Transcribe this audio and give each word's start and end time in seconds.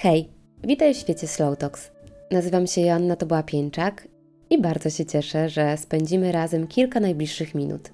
Hej, 0.00 0.28
witaj 0.64 0.94
w 0.94 0.96
świecie 0.96 1.26
Slow 1.26 1.58
Talks. 1.58 1.90
Nazywam 2.30 2.66
się 2.66 2.80
Joanna 2.80 3.16
Tobyła-Pieńczak 3.16 4.08
i 4.50 4.60
bardzo 4.60 4.90
się 4.90 5.06
cieszę, 5.06 5.48
że 5.48 5.76
spędzimy 5.76 6.32
razem 6.32 6.66
kilka 6.66 7.00
najbliższych 7.00 7.54
minut. 7.54 7.90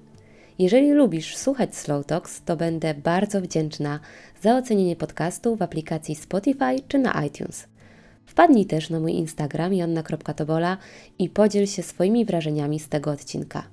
Jeżeli 0.59 0.91
lubisz 0.91 1.37
słuchać 1.37 1.75
Slow 1.75 2.05
Talks, 2.05 2.41
to 2.41 2.57
będę 2.57 2.93
bardzo 2.93 3.41
wdzięczna 3.41 3.99
za 4.41 4.57
ocenienie 4.57 4.95
podcastu 4.95 5.55
w 5.55 5.61
aplikacji 5.61 6.15
Spotify 6.15 6.75
czy 6.87 6.99
na 6.99 7.25
iTunes. 7.25 7.67
Wpadnij 8.25 8.65
też 8.65 8.89
na 8.89 8.99
mój 8.99 9.13
Instagram 9.13 9.73
joanna.tobola 9.73 10.77
i 11.19 11.29
podziel 11.29 11.67
się 11.67 11.83
swoimi 11.83 12.25
wrażeniami 12.25 12.79
z 12.79 12.89
tego 12.89 13.11
odcinka. 13.11 13.63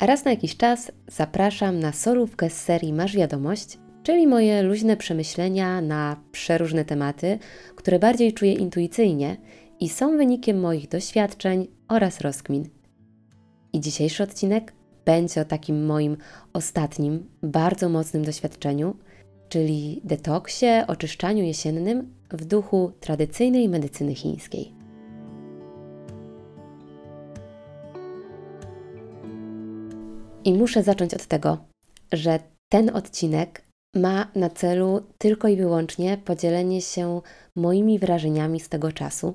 Raz 0.00 0.24
na 0.24 0.30
jakiś 0.30 0.56
czas 0.56 0.92
zapraszam 1.08 1.80
na 1.80 1.92
solówkę 1.92 2.50
z 2.50 2.60
serii 2.60 2.92
Masz 2.92 3.16
Wiadomość, 3.16 3.78
czyli 4.04 4.26
moje 4.26 4.62
luźne 4.62 4.96
przemyślenia 4.96 5.80
na 5.80 6.16
przeróżne 6.32 6.84
tematy, 6.84 7.38
które 7.76 7.98
bardziej 7.98 8.32
czuję 8.32 8.52
intuicyjnie 8.52 9.36
i 9.80 9.88
są 9.88 10.16
wynikiem 10.16 10.60
moich 10.60 10.88
doświadczeń 10.88 11.66
oraz 11.88 12.20
rozkmin. 12.20 12.68
I 13.72 13.80
dzisiejszy 13.80 14.22
odcinek 14.22 14.72
będzie 15.04 15.40
o 15.40 15.44
takim 15.44 15.86
moim 15.86 16.16
ostatnim, 16.52 17.30
bardzo 17.42 17.88
mocnym 17.88 18.24
doświadczeniu, 18.24 18.96
czyli 19.48 20.00
detoksie, 20.04 20.66
oczyszczaniu 20.86 21.44
jesiennym 21.44 22.14
w 22.30 22.44
duchu 22.44 22.92
tradycyjnej 23.00 23.68
medycyny 23.68 24.14
chińskiej. 24.14 24.74
I 30.44 30.54
muszę 30.54 30.82
zacząć 30.82 31.14
od 31.14 31.26
tego, 31.26 31.58
że 32.12 32.38
ten 32.68 32.96
odcinek 32.96 33.64
ma 33.94 34.26
na 34.34 34.50
celu 34.50 35.02
tylko 35.18 35.48
i 35.48 35.56
wyłącznie 35.56 36.18
podzielenie 36.24 36.82
się 36.82 37.20
moimi 37.56 37.98
wrażeniami 37.98 38.60
z 38.60 38.68
tego 38.68 38.92
czasu. 38.92 39.34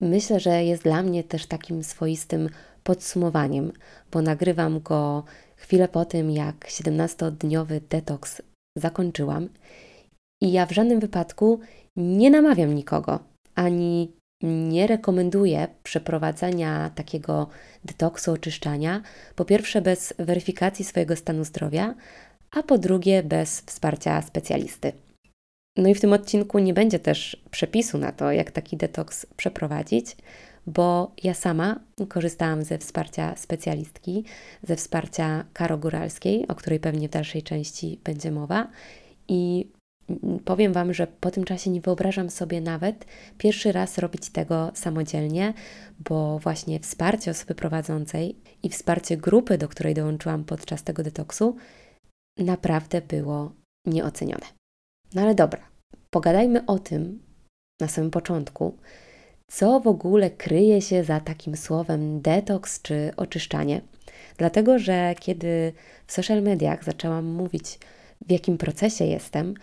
Myślę, 0.00 0.40
że 0.40 0.64
jest 0.64 0.82
dla 0.82 1.02
mnie 1.02 1.24
też 1.24 1.46
takim 1.46 1.84
swoistym 1.84 2.48
podsumowaniem, 2.82 3.72
bo 4.12 4.22
nagrywam 4.22 4.80
go 4.80 5.24
chwilę 5.56 5.88
po 5.88 6.04
tym, 6.04 6.30
jak 6.30 6.66
17-dniowy 6.66 7.80
detoks 7.88 8.42
zakończyłam. 8.76 9.48
I 10.42 10.52
ja 10.52 10.66
w 10.66 10.72
żadnym 10.72 11.00
wypadku 11.00 11.60
nie 11.96 12.30
namawiam 12.30 12.74
nikogo, 12.74 13.18
ani 13.54 14.12
nie 14.42 14.86
rekomenduję 14.86 15.68
przeprowadzania 15.82 16.90
takiego 16.94 17.48
detoksu, 17.84 18.32
oczyszczania, 18.32 19.02
po 19.36 19.44
pierwsze 19.44 19.82
bez 19.82 20.14
weryfikacji 20.18 20.84
swojego 20.84 21.16
stanu 21.16 21.44
zdrowia, 21.44 21.94
a 22.50 22.62
po 22.62 22.78
drugie 22.78 23.22
bez 23.22 23.60
wsparcia 23.60 24.22
specjalisty. 24.22 24.92
No 25.76 25.88
i 25.88 25.94
w 25.94 26.00
tym 26.00 26.12
odcinku 26.12 26.58
nie 26.58 26.74
będzie 26.74 26.98
też 26.98 27.42
przepisu 27.50 27.98
na 27.98 28.12
to, 28.12 28.32
jak 28.32 28.50
taki 28.50 28.76
detoks 28.76 29.26
przeprowadzić, 29.36 30.16
bo 30.66 31.12
ja 31.22 31.34
sama 31.34 31.80
korzystałam 32.08 32.64
ze 32.64 32.78
wsparcia 32.78 33.36
specjalistki, 33.36 34.24
ze 34.62 34.76
wsparcia 34.76 35.44
Karo 35.52 35.78
Góralskiej, 35.78 36.48
o 36.48 36.54
której 36.54 36.80
pewnie 36.80 37.08
w 37.08 37.10
dalszej 37.10 37.42
części 37.42 37.98
będzie 38.04 38.30
mowa. 38.30 38.68
I 39.28 39.66
powiem 40.44 40.72
Wam, 40.72 40.94
że 40.94 41.06
po 41.06 41.30
tym 41.30 41.44
czasie 41.44 41.70
nie 41.70 41.80
wyobrażam 41.80 42.30
sobie 42.30 42.60
nawet 42.60 43.04
pierwszy 43.38 43.72
raz 43.72 43.98
robić 43.98 44.30
tego 44.30 44.70
samodzielnie, 44.74 45.54
bo 46.08 46.38
właśnie 46.38 46.80
wsparcie 46.80 47.30
osoby 47.30 47.54
prowadzącej 47.54 48.36
i 48.62 48.68
wsparcie 48.68 49.16
grupy, 49.16 49.58
do 49.58 49.68
której 49.68 49.94
dołączyłam 49.94 50.44
podczas 50.44 50.82
tego 50.82 51.02
detoksu, 51.02 51.56
naprawdę 52.38 53.02
było 53.02 53.52
nieocenione. 53.86 54.46
No 55.14 55.22
ale 55.22 55.34
dobra, 55.34 55.68
pogadajmy 56.10 56.66
o 56.66 56.78
tym 56.78 57.22
na 57.80 57.88
samym 57.88 58.10
początku, 58.10 58.76
co 59.50 59.80
w 59.80 59.86
ogóle 59.86 60.30
kryje 60.30 60.82
się 60.82 61.04
za 61.04 61.20
takim 61.20 61.56
słowem 61.56 62.20
detoks 62.20 62.82
czy 62.82 63.12
oczyszczanie. 63.16 63.80
Dlatego, 64.36 64.78
że 64.78 65.14
kiedy 65.20 65.72
w 66.06 66.12
social 66.12 66.42
mediach 66.42 66.84
zaczęłam 66.84 67.24
mówić, 67.24 67.78
w 68.26 68.30
jakim 68.30 68.58
procesie 68.58 69.04
jestem, 69.04 69.54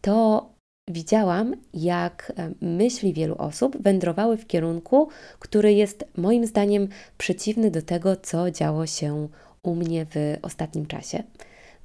to 0.00 0.48
widziałam, 0.90 1.54
jak 1.74 2.32
e, 2.36 2.50
myśli 2.60 3.12
wielu 3.12 3.34
osób 3.38 3.82
wędrowały 3.82 4.36
w 4.36 4.46
kierunku, 4.46 5.08
który 5.38 5.72
jest 5.72 6.04
moim 6.16 6.46
zdaniem 6.46 6.88
przeciwny 7.18 7.70
do 7.70 7.82
tego, 7.82 8.16
co 8.16 8.50
działo 8.50 8.86
się 8.86 9.28
u 9.62 9.74
mnie 9.74 10.06
w 10.14 10.36
ostatnim 10.42 10.86
czasie. 10.86 11.22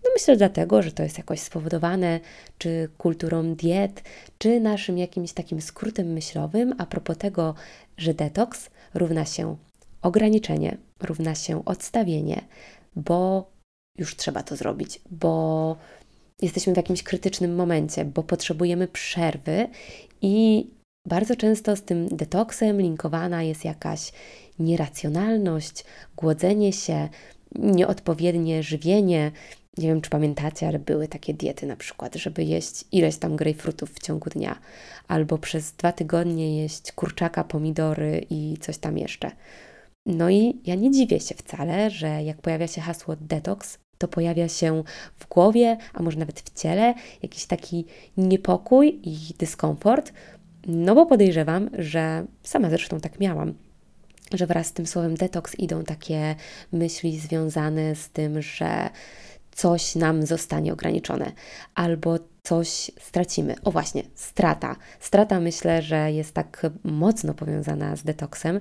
No 0.05 0.11
myślę 0.13 0.37
dlatego, 0.37 0.81
że 0.81 0.91
to 0.91 1.03
jest 1.03 1.17
jakoś 1.17 1.39
spowodowane 1.39 2.19
czy 2.57 2.89
kulturą 2.97 3.55
diet, 3.55 4.03
czy 4.37 4.59
naszym 4.59 4.97
jakimś 4.97 5.33
takim 5.33 5.61
skrótem 5.61 6.13
myślowym 6.13 6.75
a 6.77 6.85
propos 6.85 7.17
tego, 7.17 7.55
że 7.97 8.13
detoks 8.13 8.69
równa 8.93 9.25
się 9.25 9.57
ograniczenie, 10.01 10.77
równa 11.01 11.35
się 11.35 11.65
odstawienie, 11.65 12.41
bo 12.95 13.49
już 13.97 14.15
trzeba 14.15 14.43
to 14.43 14.55
zrobić, 14.55 15.01
bo 15.11 15.75
jesteśmy 16.41 16.73
w 16.73 16.77
jakimś 16.77 17.03
krytycznym 17.03 17.55
momencie, 17.55 18.05
bo 18.05 18.23
potrzebujemy 18.23 18.87
przerwy 18.87 19.67
i 20.21 20.67
bardzo 21.07 21.35
często 21.35 21.75
z 21.75 21.81
tym 21.81 22.07
detoksem 22.07 22.81
linkowana 22.81 23.43
jest 23.43 23.65
jakaś 23.65 24.11
nieracjonalność, 24.59 25.85
głodzenie 26.15 26.73
się, 26.73 27.09
nieodpowiednie 27.55 28.63
żywienie, 28.63 29.31
nie 29.77 29.87
wiem, 29.87 30.01
czy 30.01 30.09
pamiętacie, 30.09 30.67
ale 30.67 30.79
były 30.79 31.07
takie 31.07 31.33
diety 31.33 31.65
na 31.65 31.75
przykład, 31.75 32.15
żeby 32.15 32.43
jeść 32.43 32.85
ileś 32.91 33.17
tam 33.17 33.35
grejpfrutów 33.35 33.93
w 33.93 33.99
ciągu 33.99 34.29
dnia, 34.29 34.59
albo 35.07 35.37
przez 35.37 35.71
dwa 35.71 35.91
tygodnie 35.91 36.61
jeść 36.61 36.91
kurczaka, 36.91 37.43
pomidory 37.43 38.25
i 38.29 38.57
coś 38.59 38.77
tam 38.77 38.97
jeszcze. 38.97 39.31
No 40.05 40.29
i 40.29 40.61
ja 40.65 40.75
nie 40.75 40.91
dziwię 40.91 41.19
się 41.19 41.35
wcale, 41.35 41.89
że 41.89 42.23
jak 42.23 42.41
pojawia 42.41 42.67
się 42.67 42.81
hasło 42.81 43.15
detoks, 43.21 43.77
to 43.97 44.07
pojawia 44.07 44.47
się 44.47 44.83
w 45.19 45.27
głowie, 45.27 45.77
a 45.93 46.03
może 46.03 46.19
nawet 46.19 46.39
w 46.39 46.61
ciele 46.61 46.93
jakiś 47.23 47.45
taki 47.45 47.85
niepokój 48.17 48.99
i 49.03 49.17
dyskomfort, 49.37 50.13
no 50.67 50.95
bo 50.95 51.05
podejrzewam, 51.05 51.69
że 51.77 52.25
sama 52.43 52.69
zresztą 52.69 52.99
tak 52.99 53.19
miałam, 53.19 53.53
że 54.33 54.47
wraz 54.47 54.67
z 54.67 54.73
tym 54.73 54.87
słowem 54.87 55.15
detoks 55.15 55.59
idą 55.59 55.83
takie 55.83 56.35
myśli 56.71 57.19
związane 57.19 57.95
z 57.95 58.09
tym, 58.09 58.41
że 58.41 58.89
coś 59.55 59.95
nam 59.95 60.25
zostanie 60.25 60.73
ograniczone 60.73 61.31
albo 61.75 62.19
coś 62.43 62.91
stracimy. 62.99 63.55
O 63.63 63.71
właśnie, 63.71 64.03
strata. 64.15 64.75
Strata 64.99 65.39
myślę, 65.39 65.81
że 65.81 66.11
jest 66.11 66.33
tak 66.33 66.67
mocno 66.83 67.33
powiązana 67.33 67.95
z 67.95 68.03
detoksem 68.03 68.59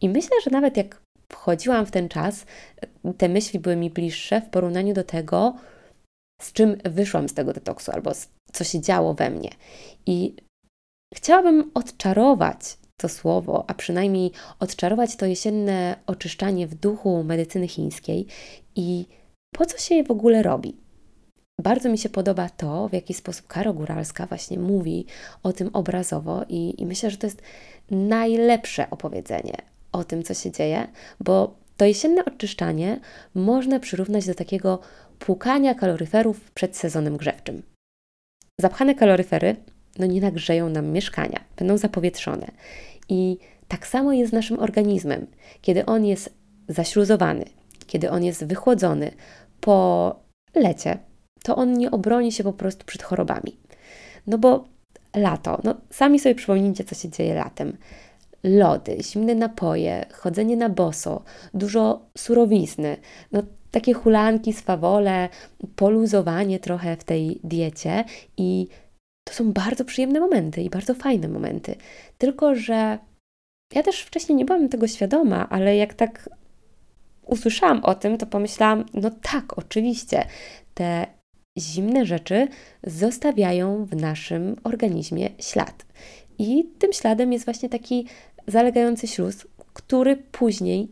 i 0.00 0.08
myślę, 0.08 0.36
że 0.44 0.50
nawet 0.50 0.76
jak 0.76 1.02
wchodziłam 1.32 1.86
w 1.86 1.90
ten 1.90 2.08
czas, 2.08 2.46
te 3.18 3.28
myśli 3.28 3.58
były 3.60 3.76
mi 3.76 3.90
bliższe 3.90 4.40
w 4.40 4.50
porównaniu 4.50 4.94
do 4.94 5.04
tego, 5.04 5.54
z 6.42 6.52
czym 6.52 6.76
wyszłam 6.84 7.28
z 7.28 7.34
tego 7.34 7.52
detoksu 7.52 7.92
albo 7.92 8.12
co 8.52 8.64
się 8.64 8.80
działo 8.80 9.14
we 9.14 9.30
mnie. 9.30 9.50
I 10.06 10.36
chciałabym 11.14 11.70
odczarować 11.74 12.78
to 13.00 13.08
słowo, 13.08 13.64
a 13.66 13.74
przynajmniej 13.74 14.30
odczarować 14.60 15.16
to 15.16 15.26
jesienne 15.26 15.96
oczyszczanie 16.06 16.66
w 16.66 16.74
duchu 16.74 17.24
medycyny 17.24 17.68
chińskiej 17.68 18.26
i 18.76 19.06
po 19.54 19.66
co 19.66 19.78
się 19.78 19.94
je 19.94 20.04
w 20.04 20.10
ogóle 20.10 20.42
robi. 20.42 20.76
Bardzo 21.62 21.88
mi 21.88 21.98
się 21.98 22.08
podoba 22.08 22.48
to, 22.48 22.88
w 22.88 22.92
jaki 22.92 23.14
sposób 23.14 23.46
Karo 23.46 23.74
Góralska 23.74 24.26
właśnie 24.26 24.58
mówi 24.58 25.06
o 25.42 25.52
tym 25.52 25.70
obrazowo, 25.72 26.44
i, 26.48 26.82
i 26.82 26.86
myślę, 26.86 27.10
że 27.10 27.16
to 27.16 27.26
jest 27.26 27.42
najlepsze 27.90 28.90
opowiedzenie 28.90 29.56
o 29.92 30.04
tym, 30.04 30.22
co 30.22 30.34
się 30.34 30.50
dzieje, 30.50 30.88
bo 31.20 31.54
to 31.76 31.84
jesienne 31.84 32.24
oczyszczanie 32.24 33.00
można 33.34 33.80
przyrównać 33.80 34.26
do 34.26 34.34
takiego 34.34 34.78
płukania 35.18 35.74
kaloryferów 35.74 36.50
przed 36.50 36.76
sezonem 36.76 37.16
grzewczym. 37.16 37.62
Zapchane 38.60 38.94
kaloryfery 38.94 39.56
no 39.98 40.06
nie 40.06 40.20
nagrzeją 40.20 40.68
nam 40.68 40.86
mieszkania, 40.86 41.40
będą 41.56 41.78
zapowietrzone. 41.78 42.50
I 43.08 43.38
tak 43.68 43.86
samo 43.86 44.12
jest 44.12 44.30
z 44.30 44.34
naszym 44.34 44.58
organizmem. 44.58 45.26
Kiedy 45.62 45.86
on 45.86 46.04
jest 46.04 46.30
zaśluzowany, 46.68 47.44
kiedy 47.86 48.10
on 48.10 48.24
jest 48.24 48.44
wychłodzony, 48.44 49.10
po 49.64 50.16
lecie, 50.54 50.98
to 51.42 51.56
on 51.56 51.72
nie 51.72 51.90
obroni 51.90 52.32
się 52.32 52.44
po 52.44 52.52
prostu 52.52 52.84
przed 52.84 53.02
chorobami. 53.02 53.56
No 54.26 54.38
bo 54.38 54.64
lato, 55.16 55.60
no 55.64 55.74
sami 55.90 56.18
sobie 56.18 56.34
przypomnijcie, 56.34 56.84
co 56.84 56.94
się 56.94 57.08
dzieje 57.08 57.34
latem. 57.34 57.76
Lody, 58.44 58.96
zimne 59.02 59.34
napoje, 59.34 60.06
chodzenie 60.12 60.56
na 60.56 60.68
boso, 60.68 61.22
dużo 61.54 62.00
surowizny, 62.18 62.96
no 63.32 63.42
takie 63.70 63.94
hulanki, 63.94 64.52
swawole, 64.52 65.28
poluzowanie 65.76 66.58
trochę 66.58 66.96
w 66.96 67.04
tej 67.04 67.40
diecie 67.44 68.04
i 68.36 68.68
to 69.24 69.34
są 69.34 69.52
bardzo 69.52 69.84
przyjemne 69.84 70.20
momenty 70.20 70.62
i 70.62 70.70
bardzo 70.70 70.94
fajne 70.94 71.28
momenty. 71.28 71.74
Tylko, 72.18 72.54
że 72.54 72.98
ja 73.74 73.82
też 73.82 74.00
wcześniej 74.00 74.36
nie 74.36 74.44
byłam 74.44 74.68
tego 74.68 74.88
świadoma, 74.88 75.48
ale 75.48 75.76
jak 75.76 75.94
tak 75.94 76.28
usłyszałam 77.26 77.84
o 77.84 77.94
tym, 77.94 78.18
to 78.18 78.26
pomyślałam, 78.26 78.84
no 78.94 79.10
tak, 79.22 79.58
oczywiście, 79.58 80.26
te 80.74 81.06
zimne 81.58 82.06
rzeczy 82.06 82.48
zostawiają 82.82 83.84
w 83.84 83.96
naszym 83.96 84.56
organizmie 84.64 85.30
ślad. 85.38 85.86
I 86.38 86.64
tym 86.78 86.92
śladem 86.92 87.32
jest 87.32 87.44
właśnie 87.44 87.68
taki 87.68 88.06
zalegający 88.46 89.06
śluz, 89.06 89.46
który 89.72 90.16
później 90.16 90.88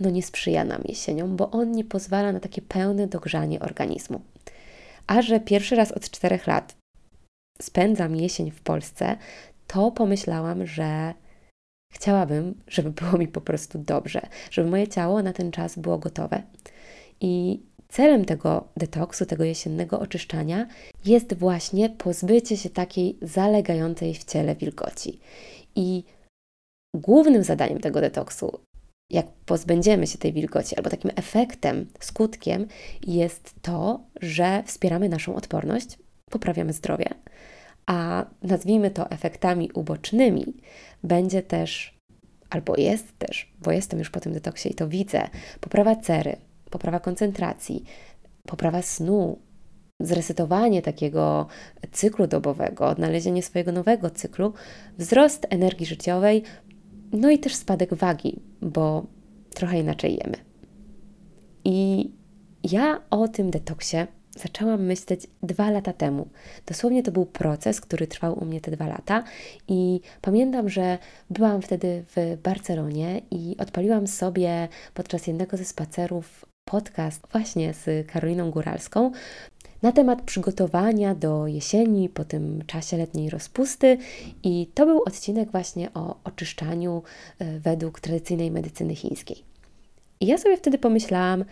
no 0.00 0.10
nie 0.10 0.22
sprzyja 0.22 0.64
nam 0.64 0.82
jesienią, 0.84 1.36
bo 1.36 1.50
on 1.50 1.72
nie 1.72 1.84
pozwala 1.84 2.32
na 2.32 2.40
takie 2.40 2.62
pełne 2.62 3.06
dogrzanie 3.06 3.60
organizmu. 3.60 4.20
A 5.06 5.22
że 5.22 5.40
pierwszy 5.40 5.76
raz 5.76 5.92
od 5.92 6.10
czterech 6.10 6.46
lat 6.46 6.76
spędzam 7.62 8.16
jesień 8.16 8.50
w 8.50 8.60
Polsce, 8.60 9.16
to 9.66 9.90
pomyślałam, 9.90 10.66
że 10.66 11.14
chciałabym, 11.92 12.54
żeby 12.68 12.90
było 12.90 13.18
mi 13.18 13.28
po 13.28 13.40
prostu 13.40 13.78
dobrze, 13.78 14.20
żeby 14.50 14.70
moje 14.70 14.88
ciało 14.88 15.22
na 15.22 15.32
ten 15.32 15.50
czas 15.50 15.78
było 15.78 15.98
gotowe. 15.98 16.42
I 17.20 17.60
celem 17.88 18.24
tego 18.24 18.68
detoksu, 18.76 19.26
tego 19.26 19.44
jesiennego 19.44 20.00
oczyszczania 20.00 20.66
jest 21.04 21.34
właśnie 21.34 21.90
pozbycie 21.90 22.56
się 22.56 22.70
takiej 22.70 23.18
zalegającej 23.22 24.14
w 24.14 24.24
ciele 24.24 24.56
wilgoci. 24.56 25.20
I 25.76 26.04
głównym 26.96 27.44
zadaniem 27.44 27.80
tego 27.80 28.00
detoksu, 28.00 28.58
jak 29.10 29.26
pozbędziemy 29.46 30.06
się 30.06 30.18
tej 30.18 30.32
wilgoci, 30.32 30.76
albo 30.76 30.90
takim 30.90 31.10
efektem, 31.16 31.86
skutkiem 32.00 32.66
jest 33.06 33.54
to, 33.62 34.00
że 34.20 34.62
wspieramy 34.66 35.08
naszą 35.08 35.34
odporność, 35.34 35.98
poprawiamy 36.30 36.72
zdrowie, 36.72 37.06
a 37.86 38.26
nazwijmy 38.42 38.90
to 38.90 39.10
efektami 39.10 39.70
ubocznymi, 39.74 40.44
będzie 41.04 41.42
też, 41.42 41.98
albo 42.50 42.76
jest 42.76 43.18
też, 43.18 43.52
bo 43.62 43.72
jestem 43.72 43.98
już 43.98 44.10
po 44.10 44.20
tym 44.20 44.32
detoksie 44.32 44.70
i 44.70 44.74
to 44.74 44.88
widzę, 44.88 45.28
poprawa 45.60 45.96
cery, 45.96 46.36
poprawa 46.70 47.00
koncentracji, 47.00 47.84
poprawa 48.46 48.82
snu, 48.82 49.38
zresetowanie 50.00 50.82
takiego 50.82 51.46
cyklu 51.92 52.26
dobowego, 52.26 52.86
odnalezienie 52.86 53.42
swojego 53.42 53.72
nowego 53.72 54.10
cyklu, 54.10 54.52
wzrost 54.98 55.46
energii 55.50 55.86
życiowej, 55.86 56.42
no 57.12 57.30
i 57.30 57.38
też 57.38 57.54
spadek 57.54 57.94
wagi, 57.94 58.40
bo 58.60 59.06
trochę 59.54 59.80
inaczej 59.80 60.18
jemy. 60.24 60.36
I 61.64 62.10
ja 62.64 63.00
o 63.10 63.28
tym 63.28 63.50
detoksie 63.50 63.96
zaczęłam 64.36 64.84
myśleć 64.84 65.26
dwa 65.42 65.70
lata 65.70 65.92
temu. 65.92 66.28
Dosłownie 66.66 67.02
to 67.02 67.12
był 67.12 67.26
proces, 67.26 67.80
który 67.80 68.06
trwał 68.06 68.38
u 68.38 68.44
mnie 68.44 68.60
te 68.60 68.70
dwa 68.70 68.86
lata, 68.86 69.24
i 69.68 70.00
pamiętam, 70.20 70.68
że 70.68 70.98
byłam 71.30 71.62
wtedy 71.62 72.04
w 72.16 72.42
Barcelonie 72.42 73.20
i 73.30 73.56
odpaliłam 73.58 74.06
sobie 74.06 74.68
podczas 74.94 75.26
jednego 75.26 75.56
ze 75.56 75.64
spacerów 75.64 76.44
podcast 76.64 77.22
właśnie 77.32 77.74
z 77.74 78.06
Karoliną 78.06 78.50
Góralską 78.50 79.10
na 79.82 79.92
temat 79.92 80.22
przygotowania 80.22 81.14
do 81.14 81.46
jesieni 81.46 82.08
po 82.08 82.24
tym 82.24 82.62
czasie 82.66 82.96
letniej 82.96 83.30
rozpusty 83.30 83.98
i 84.42 84.66
to 84.74 84.86
był 84.86 85.02
odcinek 85.02 85.50
właśnie 85.50 85.94
o 85.94 86.16
oczyszczaniu 86.24 87.02
e, 87.38 87.58
według 87.58 88.00
tradycyjnej 88.00 88.50
medycyny 88.50 88.94
chińskiej. 88.94 89.44
I 90.20 90.26
ja 90.26 90.38
sobie 90.38 90.56
wtedy 90.56 90.78
pomyślałam, 90.78 91.44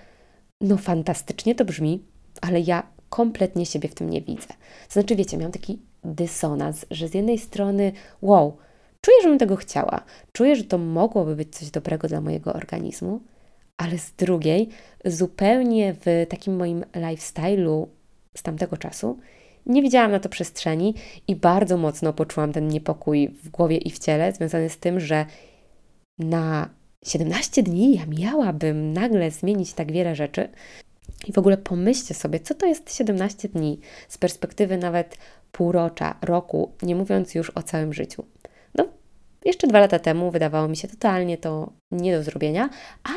no 0.60 0.76
fantastycznie 0.76 1.54
to 1.54 1.64
brzmi, 1.64 2.02
ale 2.40 2.60
ja 2.60 2.82
kompletnie 3.08 3.66
siebie 3.66 3.88
w 3.88 3.94
tym 3.94 4.10
nie 4.10 4.20
widzę. 4.20 4.54
Znaczy, 4.88 5.16
wiecie, 5.16 5.36
miałam 5.36 5.52
taki 5.52 5.78
dysonans, 6.04 6.86
że 6.90 7.08
z 7.08 7.14
jednej 7.14 7.38
strony, 7.38 7.92
wow, 8.22 8.56
czuję, 9.00 9.16
że 9.22 9.28
bym 9.28 9.38
tego 9.38 9.56
chciała, 9.56 10.02
czuję, 10.32 10.56
że 10.56 10.64
to 10.64 10.78
mogłoby 10.78 11.36
być 11.36 11.56
coś 11.56 11.70
dobrego 11.70 12.08
dla 12.08 12.20
mojego 12.20 12.52
organizmu, 12.52 13.20
ale 13.76 13.98
z 13.98 14.12
drugiej, 14.12 14.68
zupełnie 15.04 15.94
w 15.94 16.26
takim 16.28 16.56
moim 16.56 16.84
lifestyle'u 16.94 17.86
z 18.36 18.42
tamtego 18.42 18.76
czasu, 18.76 19.18
nie 19.66 19.82
widziałam 19.82 20.10
na 20.10 20.20
to 20.20 20.28
przestrzeni 20.28 20.94
i 21.28 21.36
bardzo 21.36 21.76
mocno 21.76 22.12
poczułam 22.12 22.52
ten 22.52 22.68
niepokój 22.68 23.28
w 23.28 23.48
głowie 23.48 23.76
i 23.76 23.90
w 23.90 23.98
ciele, 23.98 24.32
związany 24.32 24.70
z 24.70 24.78
tym, 24.78 25.00
że 25.00 25.26
na 26.18 26.68
17 27.04 27.62
dni 27.62 27.94
ja 27.94 28.06
miałabym 28.06 28.92
nagle 28.92 29.30
zmienić 29.30 29.72
tak 29.72 29.92
wiele 29.92 30.14
rzeczy. 30.14 30.48
I 31.26 31.32
w 31.32 31.38
ogóle 31.38 31.56
pomyślcie 31.56 32.14
sobie, 32.14 32.40
co 32.40 32.54
to 32.54 32.66
jest 32.66 32.94
17 32.94 33.48
dni 33.48 33.80
z 34.08 34.18
perspektywy 34.18 34.78
nawet 34.78 35.18
półrocza, 35.52 36.18
roku, 36.22 36.72
nie 36.82 36.96
mówiąc 36.96 37.34
już 37.34 37.50
o 37.50 37.62
całym 37.62 37.92
życiu. 37.92 38.24
No, 38.74 38.84
jeszcze 39.44 39.66
dwa 39.66 39.80
lata 39.80 39.98
temu 39.98 40.30
wydawało 40.30 40.68
mi 40.68 40.76
się 40.76 40.88
totalnie 40.88 41.38
to 41.38 41.72
nie 41.90 42.16
do 42.16 42.22
zrobienia, 42.22 42.68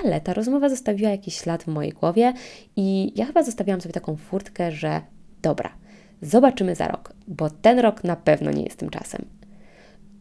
ale 0.02 0.22
ta 0.22 0.34
rozmowa 0.34 0.70
zostawiła 0.70 1.10
jakiś 1.10 1.36
ślad 1.36 1.64
w 1.64 1.68
mojej 1.68 1.92
głowie 1.92 2.34
i 2.76 3.12
ja 3.16 3.26
chyba 3.26 3.44
zostawiłam 3.44 3.82
sobie 3.82 3.94
taką 3.94 4.16
furtkę, 4.16 4.72
że 4.72 5.02
dobra, 5.42 5.74
zobaczymy 6.22 6.76
za 6.76 6.88
rok, 6.88 7.14
bo 7.28 7.50
ten 7.50 7.80
rok 7.80 8.04
na 8.04 8.16
pewno 8.16 8.52
nie 8.52 8.64
jest 8.64 8.78
tym 8.78 8.90
czasem. 8.90 9.26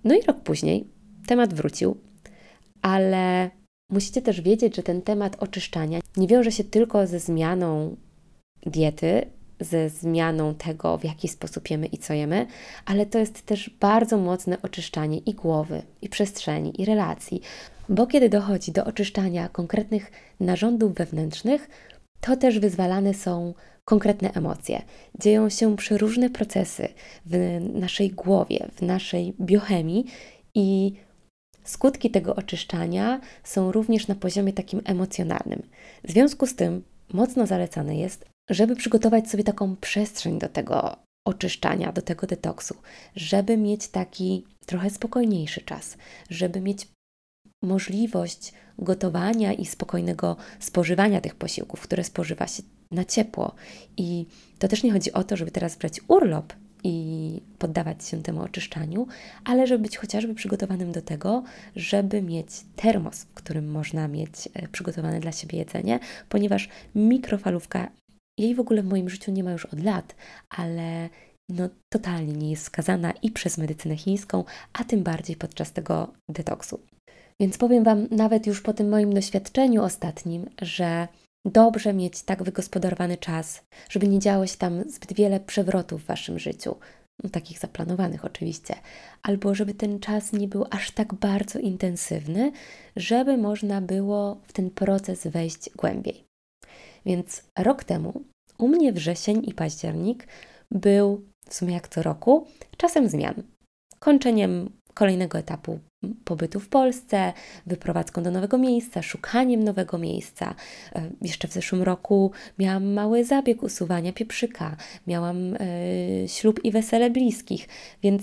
No 0.04 0.14
i 0.14 0.22
rok 0.22 0.40
później 0.40 0.88
temat 1.26 1.54
wrócił, 1.54 1.96
ale 2.82 3.50
musicie 3.92 4.22
też 4.22 4.40
wiedzieć, 4.40 4.76
że 4.76 4.82
ten 4.82 5.02
temat 5.02 5.42
oczyszczania 5.42 6.00
nie 6.16 6.26
wiąże 6.26 6.52
się 6.52 6.64
tylko 6.64 7.06
ze 7.06 7.18
zmianą 7.18 7.96
diety, 8.66 9.26
ze 9.60 9.88
zmianą 9.88 10.54
tego, 10.54 10.98
w 10.98 11.04
jaki 11.04 11.28
sposób 11.28 11.70
jemy 11.70 11.86
i 11.86 11.98
co 11.98 12.14
jemy, 12.14 12.46
ale 12.86 13.06
to 13.06 13.18
jest 13.18 13.46
też 13.46 13.70
bardzo 13.80 14.18
mocne 14.18 14.62
oczyszczanie 14.62 15.18
i 15.18 15.34
głowy, 15.34 15.82
i 16.02 16.08
przestrzeni, 16.08 16.82
i 16.82 16.84
relacji, 16.84 17.40
bo 17.88 18.06
kiedy 18.06 18.28
dochodzi 18.28 18.72
do 18.72 18.84
oczyszczania 18.84 19.48
konkretnych 19.48 20.10
narządów 20.40 20.94
wewnętrznych, 20.94 21.70
to 22.20 22.36
też 22.36 22.58
wyzwalane 22.58 23.14
są 23.14 23.54
konkretne 23.84 24.32
emocje. 24.32 24.82
Dzieją 25.20 25.48
się 25.48 25.76
przeróżne 25.76 26.30
procesy 26.30 26.88
w 27.26 27.60
naszej 27.74 28.10
głowie, 28.10 28.68
w 28.76 28.82
naszej 28.82 29.34
biochemii 29.40 30.04
i 30.54 30.92
skutki 31.64 32.10
tego 32.10 32.34
oczyszczania 32.36 33.20
są 33.44 33.72
również 33.72 34.08
na 34.08 34.14
poziomie 34.14 34.52
takim 34.52 34.82
emocjonalnym. 34.84 35.62
W 36.04 36.10
związku 36.10 36.46
z 36.46 36.54
tym 36.54 36.82
mocno 37.12 37.46
zalecane 37.46 37.96
jest, 37.96 38.24
żeby 38.50 38.76
przygotować 38.76 39.30
sobie 39.30 39.44
taką 39.44 39.76
przestrzeń 39.76 40.38
do 40.38 40.48
tego 40.48 40.96
oczyszczania, 41.26 41.92
do 41.92 42.02
tego 42.02 42.26
detoksu, 42.26 42.74
żeby 43.16 43.56
mieć 43.56 43.88
taki 43.88 44.44
trochę 44.66 44.90
spokojniejszy 44.90 45.60
czas, 45.60 45.96
żeby 46.30 46.60
mieć 46.60 46.88
możliwość 47.62 48.52
gotowania 48.78 49.52
i 49.52 49.66
spokojnego 49.66 50.36
spożywania 50.60 51.20
tych 51.20 51.34
posiłków, 51.34 51.80
które 51.80 52.04
spożywa 52.04 52.46
się 52.46 52.62
na 52.90 53.04
ciepło. 53.04 53.54
I 53.96 54.26
to 54.58 54.68
też 54.68 54.82
nie 54.82 54.92
chodzi 54.92 55.12
o 55.12 55.24
to, 55.24 55.36
żeby 55.36 55.50
teraz 55.50 55.76
brać 55.76 56.00
urlop 56.08 56.52
i 56.84 57.40
poddawać 57.58 58.08
się 58.08 58.22
temu 58.22 58.42
oczyszczaniu, 58.42 59.06
ale 59.44 59.66
żeby 59.66 59.82
być 59.82 59.96
chociażby 59.96 60.34
przygotowanym 60.34 60.92
do 60.92 61.02
tego, 61.02 61.42
żeby 61.76 62.22
mieć 62.22 62.48
termos, 62.76 63.24
w 63.24 63.34
którym 63.34 63.70
można 63.70 64.08
mieć 64.08 64.48
e, 64.54 64.68
przygotowane 64.68 65.20
dla 65.20 65.32
siebie 65.32 65.58
jedzenie, 65.58 65.98
ponieważ 66.28 66.68
mikrofalówka 66.94 67.90
jej 68.38 68.54
w 68.54 68.60
ogóle 68.60 68.82
w 68.82 68.88
moim 68.88 69.10
życiu 69.10 69.32
nie 69.32 69.44
ma 69.44 69.52
już 69.52 69.66
od 69.66 69.84
lat, 69.84 70.14
ale 70.50 71.08
no, 71.48 71.68
totalnie 71.92 72.32
nie 72.32 72.50
jest 72.50 72.64
skazana 72.64 73.12
i 73.22 73.30
przez 73.30 73.58
medycynę 73.58 73.96
chińską, 73.96 74.44
a 74.72 74.84
tym 74.84 75.02
bardziej 75.02 75.36
podczas 75.36 75.72
tego 75.72 76.12
detoksu. 76.28 76.80
Więc 77.40 77.58
powiem 77.58 77.84
Wam, 77.84 78.06
nawet 78.10 78.46
już 78.46 78.60
po 78.60 78.72
tym 78.72 78.88
moim 78.88 79.14
doświadczeniu 79.14 79.82
ostatnim, 79.82 80.46
że 80.62 81.08
dobrze 81.44 81.92
mieć 81.94 82.22
tak 82.22 82.42
wygospodarowany 82.42 83.16
czas, 83.16 83.62
żeby 83.90 84.08
nie 84.08 84.18
działo 84.18 84.46
się 84.46 84.56
tam 84.56 84.90
zbyt 84.90 85.12
wiele 85.12 85.40
przewrotów 85.40 86.02
w 86.02 86.06
Waszym 86.06 86.38
życiu, 86.38 86.76
no, 87.24 87.30
takich 87.30 87.58
zaplanowanych 87.58 88.24
oczywiście, 88.24 88.74
albo 89.22 89.54
żeby 89.54 89.74
ten 89.74 90.00
czas 90.00 90.32
nie 90.32 90.48
był 90.48 90.64
aż 90.70 90.90
tak 90.90 91.14
bardzo 91.14 91.58
intensywny, 91.58 92.52
żeby 92.96 93.36
można 93.36 93.80
było 93.80 94.40
w 94.46 94.52
ten 94.52 94.70
proces 94.70 95.26
wejść 95.26 95.70
głębiej. 95.76 96.24
Więc 97.06 97.42
rok 97.58 97.84
temu 97.84 98.24
u 98.58 98.68
mnie 98.68 98.92
wrzesień 98.92 99.42
i 99.46 99.54
październik 99.54 100.26
był 100.70 101.24
w 101.48 101.54
sumie 101.54 101.74
jak 101.74 101.88
co 101.88 102.02
roku 102.02 102.46
czasem 102.76 103.08
zmian. 103.08 103.42
Kończeniem 103.98 104.70
kolejnego 104.94 105.38
etapu 105.38 105.78
pobytu 106.24 106.60
w 106.60 106.68
Polsce, 106.68 107.32
wyprowadzką 107.66 108.22
do 108.22 108.30
nowego 108.30 108.58
miejsca, 108.58 109.02
szukaniem 109.02 109.64
nowego 109.64 109.98
miejsca. 109.98 110.54
E, 110.94 111.10
jeszcze 111.22 111.48
w 111.48 111.52
zeszłym 111.52 111.82
roku 111.82 112.30
miałam 112.58 112.92
mały 112.92 113.24
zabieg 113.24 113.62
usuwania 113.62 114.12
pieprzyka, 114.12 114.76
miałam 115.06 115.52
yy, 115.52 116.28
ślub 116.28 116.64
i 116.64 116.70
wesele 116.70 117.10
bliskich, 117.10 117.68
więc 118.02 118.22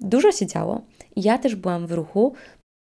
dużo 0.00 0.32
się 0.32 0.46
działo. 0.46 0.82
Ja 1.16 1.38
też 1.38 1.54
byłam 1.54 1.86
w 1.86 1.92
ruchu. 1.92 2.32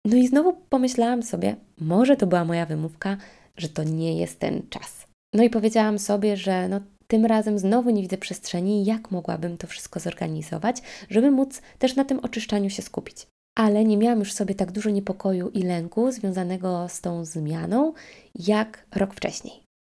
No 0.05 0.17
i 0.17 0.27
znowu 0.27 0.53
pomyślałam 0.69 1.23
sobie, 1.23 1.55
może 1.77 2.17
to 2.17 2.27
była 2.27 2.45
moja 2.45 2.65
wymówka, 2.65 3.17
że 3.57 3.69
to 3.69 3.83
nie 3.83 4.17
jest 4.17 4.39
ten 4.39 4.61
czas. 4.69 5.07
No 5.33 5.43
i 5.43 5.49
powiedziałam 5.49 5.99
sobie, 5.99 6.37
że 6.37 6.69
no, 6.69 6.81
tym 7.11 7.25
razem 7.25 7.59
znowu 7.59 7.89
nie 7.89 8.01
widzę 8.01 8.17
przestrzeni, 8.17 8.85
jak 8.85 9.11
mogłabym 9.11 9.57
to 9.57 9.67
wszystko 9.67 9.99
zorganizować, 9.99 10.77
żeby 11.09 11.31
móc 11.31 11.61
też 11.79 11.95
na 11.95 12.05
tym 12.05 12.19
oczyszczaniu 12.19 12.69
się 12.69 12.81
skupić. 12.81 13.27
Ale 13.57 13.85
nie 13.85 13.97
miałam 13.97 14.19
już 14.19 14.33
sobie 14.33 14.55
tak 14.55 14.71
dużo 14.71 14.89
niepokoju 14.89 15.49
i 15.49 15.61
lęku 15.63 16.11
związanego 16.11 16.87
z 16.89 17.01
tą 17.01 17.25
zmianą, 17.25 17.93
jak 18.35 18.85
rok 18.95 19.13
wcześniej. 19.13 19.53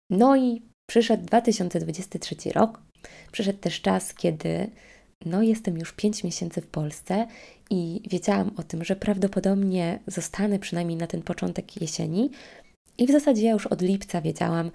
No 0.10 0.38
i 0.38 0.62
przyszedł 0.89 1.25
2023 1.25 2.36
rok, 2.56 2.82
Przyszedł 3.32 3.60
też 3.60 3.82
czas, 3.82 4.13
kiedy 4.13 4.70
no, 5.25 5.41
jestem 5.41 5.77
już 5.77 5.94
5 5.94 6.24
miesięcy 6.24 6.62
w 6.62 6.68
Polsce 6.68 7.27
i 7.70 8.01
wiedziałam 8.10 8.51
o 8.58 8.63
tym, 8.63 8.84
że 8.84 8.96
prawdopodobnie 8.96 10.00
zostanę 10.08 10.60
przynajmniej 10.60 10.98
na 10.98 11.08
ten 11.08 11.22
początek 11.22 11.82
jesieni. 11.82 12.32
I 12.98 13.08
w 13.08 13.12
zasadzie 13.12 13.46
ja 13.46 13.51
już 13.51 13.68
od 13.68 13.82
lipca 13.82 14.22
wiedziałam, 14.22 14.72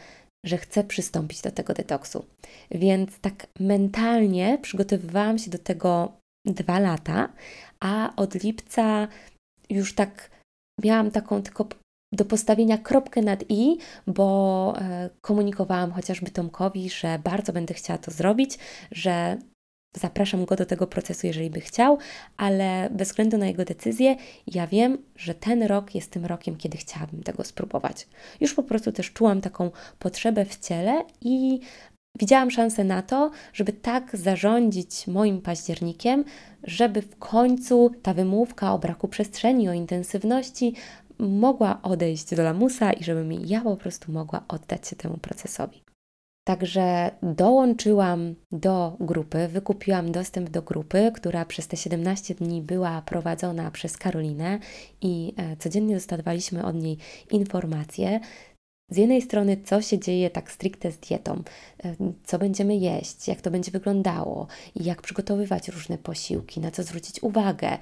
że 0.46 0.58
chcę 0.58 0.84
przystąpić 0.84 1.42
do 1.42 1.50
tego 1.50 1.74
detoksu. 1.74 2.24
Więc 2.70 3.18
tak 3.20 3.46
mentalnie 3.60 4.58
przygotowywałam 4.62 5.38
się 5.38 5.50
do 5.50 5.58
tego 5.58 6.12
dwa 6.44 6.78
lata, 6.78 7.28
a 7.80 8.16
od 8.16 8.34
lipca 8.34 9.08
już 9.70 9.94
tak 9.94 10.30
miałam 10.84 11.10
taką 11.10 11.42
tylko 11.42 11.66
do 12.12 12.24
postawienia 12.24 12.78
kropkę 12.78 13.22
nad 13.22 13.44
i, 13.48 13.78
bo 14.06 14.74
e, 14.78 15.10
komunikowałam 15.20 15.92
chociażby 15.92 16.30
Tomkowi, 16.30 16.90
że 16.90 17.18
bardzo 17.24 17.52
będę 17.52 17.74
chciała 17.74 17.98
to 17.98 18.10
zrobić, 18.10 18.58
że 18.92 19.38
zapraszam 19.96 20.44
go 20.44 20.56
do 20.56 20.66
tego 20.66 20.86
procesu, 20.86 21.26
jeżeli 21.26 21.50
by 21.50 21.60
chciał, 21.60 21.98
ale 22.36 22.88
bez 22.90 23.08
względu 23.08 23.38
na 23.38 23.46
jego 23.46 23.64
decyzję, 23.64 24.16
ja 24.46 24.66
wiem, 24.66 24.98
że 25.16 25.34
ten 25.34 25.62
rok 25.62 25.94
jest 25.94 26.10
tym 26.10 26.26
rokiem, 26.26 26.56
kiedy 26.56 26.78
chciałabym 26.78 27.22
tego 27.22 27.44
spróbować. 27.44 28.06
Już 28.40 28.54
po 28.54 28.62
prostu 28.62 28.92
też 28.92 29.12
czułam 29.12 29.40
taką 29.40 29.70
potrzebę 29.98 30.44
w 30.44 30.58
ciele 30.58 31.04
i 31.20 31.60
widziałam 32.18 32.50
szansę 32.50 32.84
na 32.84 33.02
to, 33.02 33.30
żeby 33.52 33.72
tak 33.72 34.16
zarządzić 34.16 35.06
moim 35.06 35.40
październikiem, 35.40 36.24
żeby 36.62 37.02
w 37.02 37.18
końcu 37.18 37.90
ta 38.02 38.14
wymówka 38.14 38.72
o 38.72 38.78
braku 38.78 39.08
przestrzeni, 39.08 39.68
o 39.68 39.72
intensywności 39.72 40.74
mogła 41.18 41.82
odejść 41.82 42.34
do 42.34 42.42
lamusa 42.42 42.92
i 42.92 43.04
żebym 43.04 43.32
ja 43.32 43.60
po 43.60 43.76
prostu 43.76 44.12
mogła 44.12 44.44
oddać 44.48 44.88
się 44.88 44.96
temu 44.96 45.16
procesowi. 45.16 45.82
Także 46.46 47.10
dołączyłam 47.22 48.34
do 48.52 48.96
grupy, 49.00 49.48
wykupiłam 49.48 50.12
dostęp 50.12 50.50
do 50.50 50.62
grupy, 50.62 51.12
która 51.14 51.44
przez 51.44 51.68
te 51.68 51.76
17 51.76 52.34
dni 52.34 52.62
była 52.62 53.02
prowadzona 53.02 53.70
przez 53.70 53.96
Karolinę 53.96 54.58
i 55.00 55.34
e, 55.36 55.56
codziennie 55.56 55.94
dostawaliśmy 55.94 56.64
od 56.64 56.76
niej 56.76 56.98
informacje. 57.30 58.20
Z 58.90 58.96
jednej 58.96 59.22
strony, 59.22 59.56
co 59.64 59.82
się 59.82 59.98
dzieje 59.98 60.30
tak 60.30 60.52
stricte 60.52 60.92
z 60.92 60.98
dietą, 60.98 61.42
e, 61.84 61.94
co 62.24 62.38
będziemy 62.38 62.76
jeść, 62.76 63.28
jak 63.28 63.40
to 63.40 63.50
będzie 63.50 63.70
wyglądało, 63.70 64.46
jak 64.76 65.02
przygotowywać 65.02 65.68
różne 65.68 65.98
posiłki, 65.98 66.60
na 66.60 66.70
co 66.70 66.82
zwrócić 66.82 67.22
uwagę, 67.22 67.78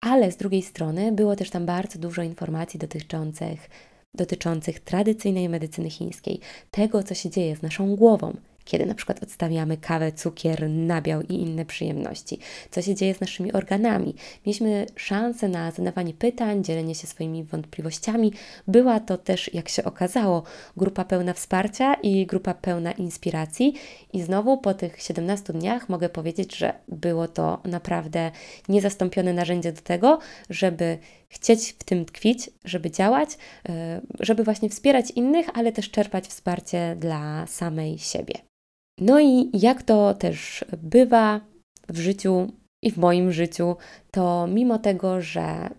ale 0.00 0.32
z 0.32 0.36
drugiej 0.36 0.62
strony 0.62 1.12
było 1.12 1.36
też 1.36 1.50
tam 1.50 1.66
bardzo 1.66 1.98
dużo 1.98 2.22
informacji 2.22 2.80
dotyczących 2.80 3.70
dotyczących 4.14 4.80
tradycyjnej 4.80 5.48
medycyny 5.48 5.90
chińskiej, 5.90 6.40
tego, 6.70 7.02
co 7.02 7.14
się 7.14 7.30
dzieje 7.30 7.56
z 7.56 7.62
naszą 7.62 7.96
głową, 7.96 8.36
kiedy 8.70 8.86
na 8.86 8.94
przykład 8.94 9.22
odstawiamy 9.22 9.76
kawę, 9.76 10.12
cukier, 10.12 10.70
nabiał 10.70 11.22
i 11.22 11.34
inne 11.34 11.64
przyjemności, 11.64 12.38
co 12.70 12.82
się 12.82 12.94
dzieje 12.94 13.14
z 13.14 13.20
naszymi 13.20 13.52
organami. 13.52 14.14
Mieliśmy 14.46 14.86
szansę 14.96 15.48
na 15.48 15.70
zadawanie 15.70 16.14
pytań, 16.14 16.64
dzielenie 16.64 16.94
się 16.94 17.06
swoimi 17.06 17.44
wątpliwościami. 17.44 18.32
Była 18.66 19.00
to 19.00 19.18
też, 19.18 19.54
jak 19.54 19.68
się 19.68 19.84
okazało, 19.84 20.42
grupa 20.76 21.04
pełna 21.04 21.32
wsparcia 21.32 21.94
i 21.94 22.26
grupa 22.26 22.54
pełna 22.54 22.92
inspiracji. 22.92 23.74
I 24.12 24.22
znowu 24.22 24.58
po 24.58 24.74
tych 24.74 25.02
17 25.02 25.52
dniach 25.52 25.88
mogę 25.88 26.08
powiedzieć, 26.08 26.56
że 26.56 26.72
było 26.88 27.28
to 27.28 27.60
naprawdę 27.64 28.30
niezastąpione 28.68 29.32
narzędzie 29.32 29.72
do 29.72 29.82
tego, 29.82 30.18
żeby 30.50 30.98
chcieć 31.30 31.72
w 31.72 31.84
tym 31.84 32.04
tkwić, 32.04 32.50
żeby 32.64 32.90
działać, 32.90 33.30
e, 33.68 34.00
żeby 34.20 34.44
właśnie 34.44 34.68
wspierać 34.68 35.10
innych, 35.10 35.46
ale 35.54 35.72
też 35.72 35.90
czerpać 35.90 36.26
wsparcie 36.26 36.96
dla 36.98 37.46
samej 37.46 37.98
siebie. 37.98 38.34
No 39.00 39.20
i 39.20 39.50
jak 39.52 39.82
to 39.82 40.14
też 40.14 40.64
bywa 40.82 41.40
w 41.88 41.98
życiu 41.98 42.52
i 42.82 42.90
w 42.90 42.96
moim 42.96 43.32
życiu, 43.32 43.76
to 44.10 44.46
mimo 44.46 44.78
tego, 44.78 45.20
że 45.20 45.70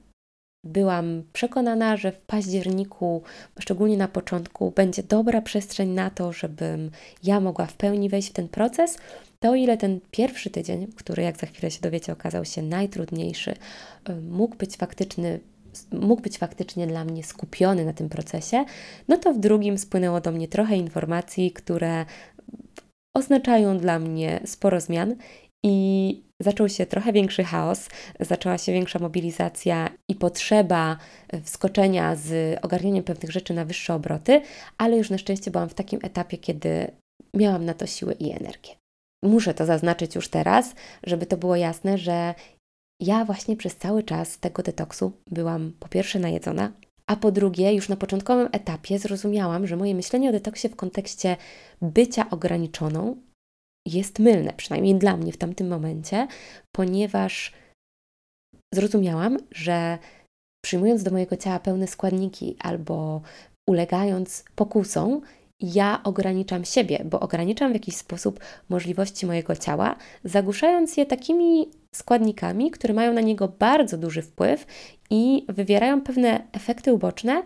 byłam 0.63 1.23
przekonana, 1.33 1.97
że 1.97 2.11
w 2.11 2.17
październiku, 2.17 3.23
szczególnie 3.59 3.97
na 3.97 4.07
początku, 4.07 4.71
będzie 4.71 5.03
dobra 5.03 5.41
przestrzeń 5.41 5.89
na 5.89 6.09
to, 6.09 6.33
żebym 6.33 6.91
ja 7.23 7.39
mogła 7.39 7.65
w 7.65 7.73
pełni 7.73 8.09
wejść 8.09 8.29
w 8.29 8.33
ten 8.33 8.47
proces, 8.47 8.97
to 9.39 9.55
ile 9.55 9.77
ten 9.77 9.99
pierwszy 10.11 10.49
tydzień, 10.49 10.87
który 10.95 11.23
jak 11.23 11.37
za 11.37 11.47
chwilę 11.47 11.71
się 11.71 11.81
dowiecie 11.81 12.13
okazał 12.13 12.45
się 12.45 12.61
najtrudniejszy, 12.61 13.55
mógł 14.29 14.55
być 14.55 14.77
faktyczny 14.77 15.39
mógł 15.91 16.21
być 16.21 16.37
faktycznie 16.37 16.87
dla 16.87 17.05
mnie 17.05 17.23
skupiony 17.23 17.85
na 17.85 17.93
tym 17.93 18.09
procesie, 18.09 18.65
no 19.07 19.17
to 19.17 19.33
w 19.33 19.39
drugim 19.39 19.77
spłynęło 19.77 20.21
do 20.21 20.31
mnie 20.31 20.47
trochę 20.47 20.75
informacji, 20.75 21.51
które 21.51 22.05
oznaczają 23.15 23.77
dla 23.77 23.99
mnie 23.99 24.41
sporo 24.45 24.81
zmian 24.81 25.15
i 25.63 26.23
zaczął 26.39 26.69
się 26.69 26.85
trochę 26.85 27.13
większy 27.13 27.43
chaos, 27.43 27.89
zaczęła 28.19 28.57
się 28.57 28.71
większa 28.71 28.99
mobilizacja 28.99 29.89
i 30.09 30.15
potrzeba 30.15 30.97
wskoczenia 31.43 32.15
z 32.15 32.59
ogarnianiem 32.61 33.03
pewnych 33.03 33.31
rzeczy 33.31 33.53
na 33.53 33.65
wyższe 33.65 33.93
obroty, 33.93 34.41
ale 34.77 34.97
już 34.97 35.09
na 35.09 35.17
szczęście 35.17 35.51
byłam 35.51 35.69
w 35.69 35.73
takim 35.73 35.99
etapie, 36.03 36.37
kiedy 36.37 36.91
miałam 37.33 37.65
na 37.65 37.73
to 37.73 37.87
siłę 37.87 38.13
i 38.13 38.31
energię. 38.31 38.75
Muszę 39.23 39.53
to 39.53 39.65
zaznaczyć 39.65 40.15
już 40.15 40.29
teraz, 40.29 40.75
żeby 41.03 41.25
to 41.25 41.37
było 41.37 41.55
jasne, 41.55 41.97
że 41.97 42.35
ja 43.01 43.25
właśnie 43.25 43.57
przez 43.57 43.75
cały 43.75 44.03
czas 44.03 44.39
tego 44.39 44.63
detoksu 44.63 45.11
byłam 45.31 45.73
po 45.79 45.87
pierwsze 45.87 46.19
najedzona, 46.19 46.71
a 47.07 47.15
po 47.15 47.31
drugie, 47.31 47.73
już 47.73 47.89
na 47.89 47.95
początkowym 47.95 48.49
etapie 48.51 48.99
zrozumiałam, 48.99 49.67
że 49.67 49.77
moje 49.77 49.95
myślenie 49.95 50.29
o 50.29 50.31
detoksie 50.31 50.69
w 50.69 50.75
kontekście 50.75 51.37
bycia 51.81 52.29
ograniczoną 52.29 53.15
jest 53.87 54.19
mylne, 54.19 54.53
przynajmniej 54.57 54.95
dla 54.95 55.17
mnie 55.17 55.31
w 55.31 55.37
tamtym 55.37 55.67
momencie, 55.67 56.27
ponieważ 56.75 57.53
zrozumiałam, 58.73 59.37
że 59.51 59.97
przyjmując 60.65 61.03
do 61.03 61.11
mojego 61.11 61.37
ciała 61.37 61.59
pełne 61.59 61.87
składniki 61.87 62.55
albo 62.59 63.21
ulegając 63.69 64.43
pokusom, 64.55 65.21
ja 65.61 66.01
ograniczam 66.03 66.65
siebie, 66.65 67.01
bo 67.05 67.19
ograniczam 67.19 67.71
w 67.71 67.73
jakiś 67.73 67.95
sposób 67.95 68.39
możliwości 68.69 69.25
mojego 69.25 69.55
ciała, 69.55 69.95
zagłuszając 70.23 70.97
je 70.97 71.05
takimi 71.05 71.69
składnikami, 71.95 72.71
które 72.71 72.93
mają 72.93 73.13
na 73.13 73.21
niego 73.21 73.47
bardzo 73.47 73.97
duży 73.97 74.21
wpływ 74.21 74.65
i 75.09 75.45
wywierają 75.49 76.01
pewne 76.01 76.47
efekty 76.51 76.93
uboczne, 76.93 77.43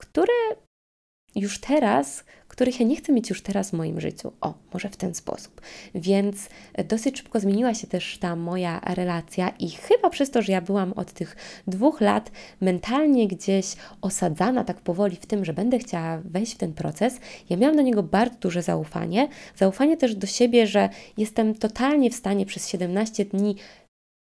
które 0.00 0.34
już 1.34 1.60
teraz, 1.60 2.24
których 2.50 2.80
ja 2.80 2.86
nie 2.86 2.96
chcę 2.96 3.12
mieć 3.12 3.30
już 3.30 3.42
teraz 3.42 3.70
w 3.70 3.72
moim 3.72 4.00
życiu. 4.00 4.32
O, 4.40 4.54
może 4.72 4.88
w 4.88 4.96
ten 4.96 5.14
sposób. 5.14 5.60
Więc 5.94 6.48
dosyć 6.88 7.18
szybko 7.18 7.40
zmieniła 7.40 7.74
się 7.74 7.86
też 7.86 8.18
ta 8.18 8.36
moja 8.36 8.80
relacja, 8.94 9.48
i 9.48 9.70
chyba 9.70 10.10
przez 10.10 10.30
to, 10.30 10.42
że 10.42 10.52
ja 10.52 10.60
byłam 10.60 10.92
od 10.92 11.12
tych 11.12 11.36
dwóch 11.66 12.00
lat 12.00 12.30
mentalnie 12.60 13.28
gdzieś 13.28 13.66
osadzana 14.00 14.64
tak 14.64 14.80
powoli 14.80 15.16
w 15.16 15.26
tym, 15.26 15.44
że 15.44 15.52
będę 15.52 15.78
chciała 15.78 16.20
wejść 16.24 16.54
w 16.54 16.58
ten 16.58 16.72
proces, 16.72 17.20
ja 17.50 17.56
miałam 17.56 17.76
do 17.76 17.82
niego 17.82 18.02
bardzo 18.02 18.38
duże 18.40 18.62
zaufanie. 18.62 19.28
Zaufanie 19.56 19.96
też 19.96 20.14
do 20.14 20.26
siebie, 20.26 20.66
że 20.66 20.88
jestem 21.16 21.54
totalnie 21.54 22.10
w 22.10 22.14
stanie 22.14 22.46
przez 22.46 22.68
17 22.68 23.24
dni 23.24 23.56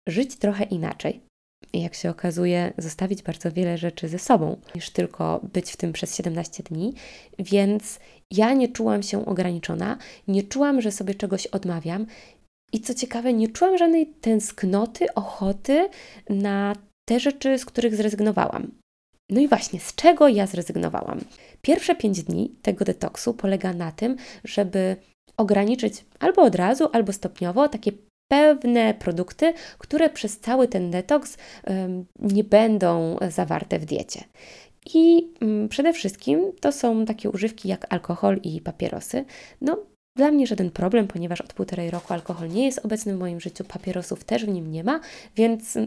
żyć 0.08 0.36
trochę 0.36 0.64
inaczej 0.64 1.27
jak 1.72 1.94
się 1.94 2.10
okazuje, 2.10 2.72
zostawić 2.78 3.22
bardzo 3.22 3.52
wiele 3.52 3.78
rzeczy 3.78 4.08
ze 4.08 4.18
sobą, 4.18 4.56
niż 4.74 4.90
tylko 4.90 5.40
być 5.52 5.70
w 5.70 5.76
tym 5.76 5.92
przez 5.92 6.16
17 6.16 6.62
dni, 6.62 6.94
więc 7.38 7.98
ja 8.30 8.52
nie 8.54 8.68
czułam 8.68 9.02
się 9.02 9.26
ograniczona, 9.26 9.98
nie 10.28 10.42
czułam, 10.42 10.80
że 10.80 10.92
sobie 10.92 11.14
czegoś 11.14 11.46
odmawiam. 11.46 12.06
I 12.72 12.80
co 12.80 12.94
ciekawe, 12.94 13.32
nie 13.32 13.48
czułam 13.48 13.78
żadnej 13.78 14.06
tęsknoty, 14.06 15.14
ochoty 15.14 15.88
na 16.30 16.76
te 17.08 17.20
rzeczy, 17.20 17.58
z 17.58 17.64
których 17.64 17.96
zrezygnowałam. 17.96 18.70
No 19.30 19.40
i 19.40 19.48
właśnie, 19.48 19.80
z 19.80 19.94
czego 19.94 20.28
ja 20.28 20.46
zrezygnowałam? 20.46 21.20
Pierwsze 21.62 21.94
5 21.94 22.22
dni 22.22 22.54
tego 22.62 22.84
detoksu 22.84 23.34
polega 23.34 23.72
na 23.72 23.92
tym, 23.92 24.16
żeby 24.44 24.96
ograniczyć 25.36 26.04
albo 26.18 26.42
od 26.42 26.54
razu, 26.54 26.88
albo 26.92 27.12
stopniowo 27.12 27.68
takie 27.68 27.92
pewne 28.28 28.94
produkty, 28.94 29.52
które 29.78 30.10
przez 30.10 30.38
cały 30.38 30.68
ten 30.68 30.90
detoks 30.90 31.36
nie 32.18 32.44
będą 32.44 33.16
zawarte 33.28 33.78
w 33.78 33.84
diecie. 33.84 34.24
I 34.94 35.32
mm, 35.40 35.68
przede 35.68 35.92
wszystkim 35.92 36.52
to 36.60 36.72
są 36.72 37.04
takie 37.04 37.30
używki 37.30 37.68
jak 37.68 37.92
alkohol 37.92 38.40
i 38.42 38.60
papierosy. 38.60 39.24
No, 39.60 39.78
dla 40.16 40.30
mnie 40.30 40.46
żaden 40.46 40.70
problem, 40.70 41.08
ponieważ 41.08 41.40
od 41.40 41.52
półtorej 41.52 41.90
roku 41.90 42.12
alkohol 42.12 42.48
nie 42.48 42.64
jest 42.64 42.84
obecny 42.84 43.14
w 43.14 43.18
moim 43.18 43.40
życiu, 43.40 43.64
papierosów 43.64 44.24
też 44.24 44.44
w 44.44 44.48
nim 44.48 44.70
nie 44.70 44.84
ma, 44.84 45.00
więc 45.36 45.78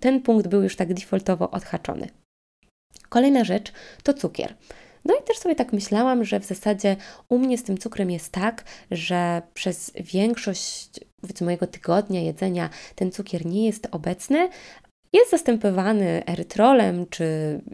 ten 0.00 0.22
punkt 0.22 0.48
był 0.48 0.62
już 0.62 0.76
tak 0.76 0.94
defaultowo 0.94 1.50
odhaczony. 1.50 2.08
Kolejna 3.08 3.44
rzecz 3.44 3.72
to 4.02 4.14
cukier. 4.14 4.54
No 5.04 5.14
i 5.14 5.24
też 5.24 5.38
sobie 5.38 5.54
tak 5.54 5.72
myślałam, 5.72 6.24
że 6.24 6.40
w 6.40 6.44
zasadzie 6.44 6.96
u 7.28 7.38
mnie 7.38 7.58
z 7.58 7.62
tym 7.62 7.78
cukrem 7.78 8.10
jest 8.10 8.32
tak, 8.32 8.64
że 8.90 9.42
przez 9.54 9.92
większość 9.94 11.00
powiedzmy 11.24 11.44
mojego 11.44 11.66
tygodnia 11.66 12.20
jedzenia 12.20 12.70
ten 12.94 13.12
cukier 13.12 13.46
nie 13.46 13.66
jest 13.66 13.88
obecny, 13.90 14.48
jest 15.12 15.30
zastępowany 15.30 16.22
erytrolem 16.26 17.06
czy 17.10 17.24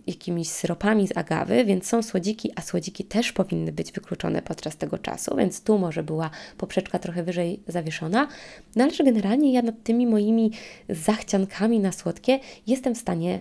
jakimiś 0.06 0.48
syropami 0.48 1.08
z 1.08 1.16
agawy, 1.16 1.64
więc 1.64 1.86
są 1.86 2.02
słodziki, 2.02 2.52
a 2.56 2.62
słodziki 2.62 3.04
też 3.04 3.32
powinny 3.32 3.72
być 3.72 3.92
wykluczone 3.92 4.42
podczas 4.42 4.76
tego 4.76 4.98
czasu, 4.98 5.36
więc 5.36 5.62
tu 5.62 5.78
może 5.78 6.02
była 6.02 6.30
poprzeczka 6.56 6.98
trochę 6.98 7.22
wyżej 7.22 7.62
zawieszona. 7.66 8.28
No 8.76 8.84
ale 8.84 8.92
że 8.92 9.04
generalnie 9.04 9.52
ja 9.52 9.62
nad 9.62 9.82
tymi 9.82 10.06
moimi 10.06 10.50
zachciankami 10.88 11.80
na 11.80 11.92
słodkie 11.92 12.40
jestem 12.66 12.94
w 12.94 12.98
stanie 12.98 13.40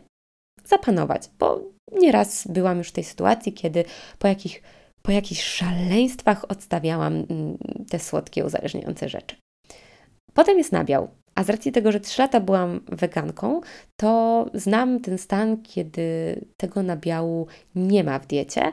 zapanować, 0.65 1.29
bo 1.39 1.61
nieraz 1.91 2.47
byłam 2.47 2.77
już 2.77 2.89
w 2.89 2.91
tej 2.91 3.03
sytuacji, 3.03 3.53
kiedy 3.53 3.85
po 4.19 4.27
jakich 4.27 4.61
po 5.01 5.11
jakichś 5.11 5.43
szaleństwach 5.43 6.45
odstawiałam 6.51 7.13
mm, 7.13 7.57
te 7.89 7.99
słodkie, 7.99 8.45
uzależniające 8.45 9.09
rzeczy. 9.09 9.35
Potem 10.33 10.57
jest 10.57 10.71
nabiał. 10.71 11.09
A 11.35 11.43
z 11.43 11.49
racji 11.49 11.71
tego, 11.71 11.91
że 11.91 11.99
3 11.99 12.21
lata 12.21 12.39
byłam 12.39 12.81
weganką, 12.87 13.61
to 13.95 14.45
znam 14.53 14.99
ten 14.99 15.17
stan, 15.17 15.61
kiedy 15.61 16.39
tego 16.57 16.83
nabiału 16.83 17.47
nie 17.75 18.03
ma 18.03 18.19
w 18.19 18.27
diecie. 18.27 18.71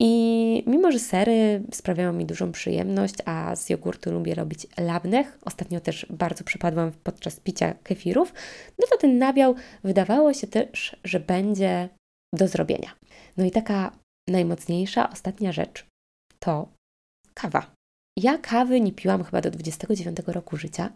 I 0.00 0.64
mimo, 0.66 0.92
że 0.92 0.98
sery 0.98 1.62
sprawiają 1.72 2.12
mi 2.12 2.26
dużą 2.26 2.52
przyjemność, 2.52 3.14
a 3.24 3.56
z 3.56 3.70
jogurtu 3.70 4.12
lubię 4.12 4.34
robić 4.34 4.66
labnech, 4.78 5.38
ostatnio 5.44 5.80
też 5.80 6.06
bardzo 6.10 6.44
przepadłam 6.44 6.92
podczas 7.02 7.40
picia 7.40 7.74
kefirów, 7.82 8.32
no 8.78 8.86
to 8.90 8.96
ten 8.96 9.18
nabiał 9.18 9.54
wydawało 9.84 10.32
się 10.32 10.46
też, 10.46 10.96
że 11.04 11.20
będzie 11.20 11.88
do 12.32 12.48
zrobienia. 12.48 12.90
No 13.36 13.44
i 13.44 13.50
taka 13.50 13.92
najmocniejsza, 14.28 15.10
ostatnia 15.10 15.52
rzecz 15.52 15.86
to 16.38 16.68
kawa. 17.34 17.74
Ja 18.18 18.38
kawy 18.38 18.80
nie 18.80 18.92
piłam 18.92 19.24
chyba 19.24 19.40
do 19.40 19.50
29 19.50 20.18
roku 20.26 20.56
życia, 20.56 20.92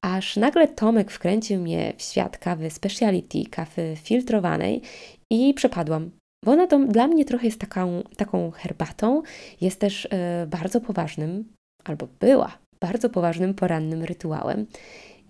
aż 0.00 0.36
nagle 0.36 0.68
Tomek 0.68 1.10
wkręcił 1.10 1.60
mnie 1.60 1.92
w 1.96 2.02
świat 2.02 2.38
kawy 2.38 2.70
speciality, 2.70 3.50
kawy 3.50 3.96
filtrowanej 3.96 4.82
i 5.30 5.54
przepadłam. 5.54 6.10
Bo 6.44 6.52
ona 6.52 6.66
to 6.66 6.78
dla 6.78 7.06
mnie 7.06 7.24
trochę 7.24 7.46
jest 7.46 7.60
taką, 7.60 8.02
taką 8.16 8.50
herbatą, 8.50 9.22
jest 9.60 9.80
też 9.80 10.04
y, 10.04 10.08
bardzo 10.46 10.80
poważnym, 10.80 11.52
albo 11.84 12.08
była 12.20 12.58
bardzo 12.80 13.10
poważnym 13.10 13.54
porannym 13.54 14.04
rytuałem 14.04 14.66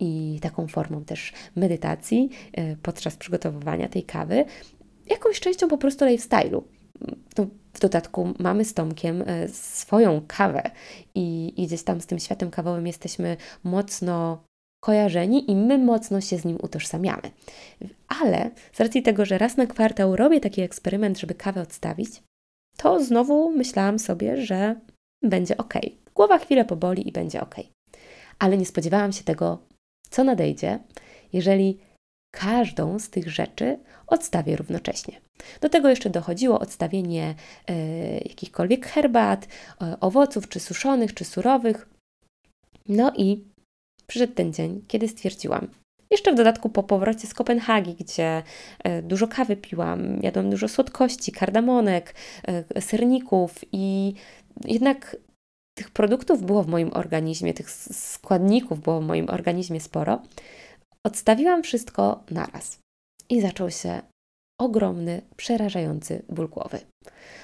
i 0.00 0.38
taką 0.42 0.68
formą 0.68 1.04
też 1.04 1.32
medytacji 1.56 2.28
y, 2.58 2.76
podczas 2.82 3.16
przygotowywania 3.16 3.88
tej 3.88 4.02
kawy, 4.02 4.44
jakąś 5.06 5.40
częścią 5.40 5.68
po 5.68 5.78
prostu 5.78 6.04
lifestyle'u. 6.04 6.62
No, 7.38 7.46
w 7.72 7.80
dodatku 7.80 8.34
mamy 8.38 8.64
z 8.64 8.74
Tomkiem 8.74 9.28
y, 9.28 9.48
swoją 9.52 10.22
kawę 10.26 10.70
i, 11.14 11.54
i 11.56 11.66
gdzieś 11.66 11.82
tam 11.82 12.00
z 12.00 12.06
tym 12.06 12.18
światem 12.18 12.50
kawowym 12.50 12.86
jesteśmy 12.86 13.36
mocno 13.64 14.44
kojarzeni 14.80 15.50
i 15.50 15.56
my 15.56 15.78
mocno 15.78 16.20
się 16.20 16.38
z 16.38 16.44
nim 16.44 16.58
utożsamiamy. 16.62 17.30
Ale 18.22 18.50
z 18.72 18.80
racji 18.80 19.02
tego, 19.02 19.24
że 19.24 19.38
raz 19.38 19.56
na 19.56 19.66
kwartał 19.66 20.16
robię 20.16 20.40
taki 20.40 20.60
eksperyment, 20.62 21.18
żeby 21.18 21.34
kawę 21.34 21.62
odstawić, 21.62 22.22
to 22.76 23.04
znowu 23.04 23.50
myślałam 23.50 23.98
sobie, 23.98 24.36
że 24.36 24.80
będzie 25.22 25.56
ok. 25.56 25.74
Głowa 26.14 26.38
chwilę 26.38 26.64
poboli 26.64 27.08
i 27.08 27.12
będzie 27.12 27.40
ok. 27.40 27.54
Ale 28.38 28.58
nie 28.58 28.66
spodziewałam 28.66 29.12
się 29.12 29.24
tego, 29.24 29.58
co 30.10 30.24
nadejdzie, 30.24 30.78
jeżeli 31.32 31.78
każdą 32.30 32.98
z 32.98 33.10
tych 33.10 33.30
rzeczy 33.30 33.78
odstawię 34.10 34.56
równocześnie. 34.56 35.20
Do 35.60 35.68
tego 35.68 35.88
jeszcze 35.88 36.10
dochodziło 36.10 36.60
odstawienie 36.60 37.34
y, 37.70 37.74
jakichkolwiek 38.24 38.86
herbat, 38.86 39.44
y, 39.44 40.00
owoców, 40.00 40.48
czy 40.48 40.60
suszonych, 40.60 41.14
czy 41.14 41.24
surowych. 41.24 41.88
No 42.88 43.12
i 43.16 43.44
przyszedł 44.06 44.34
ten 44.34 44.52
dzień, 44.52 44.84
kiedy 44.88 45.08
stwierdziłam, 45.08 45.68
jeszcze 46.10 46.32
w 46.32 46.36
dodatku 46.36 46.68
po 46.68 46.82
powrocie 46.82 47.26
z 47.26 47.34
Kopenhagi, 47.34 47.94
gdzie 47.94 48.42
e, 48.84 49.02
dużo 49.02 49.28
kawy 49.28 49.56
piłam, 49.56 50.22
jadłam 50.22 50.50
dużo 50.50 50.68
słodkości, 50.68 51.32
kardamonek, 51.32 52.14
serników 52.80 53.54
i 53.72 54.14
jednak 54.64 55.16
tych 55.78 55.90
produktów 55.90 56.42
było 56.42 56.62
w 56.62 56.66
moim 56.66 56.92
organizmie, 56.92 57.54
tych 57.54 57.70
składników 57.70 58.80
było 58.80 59.00
w 59.00 59.04
moim 59.04 59.30
organizmie 59.30 59.80
sporo. 59.80 60.22
Odstawiłam 61.06 61.62
wszystko 61.62 62.24
naraz 62.30 62.78
i 63.30 63.40
zaczął 63.40 63.70
się 63.70 64.02
ogromny, 64.60 65.22
przerażający 65.36 66.22
ból 66.28 66.48
głowy. 66.48 66.78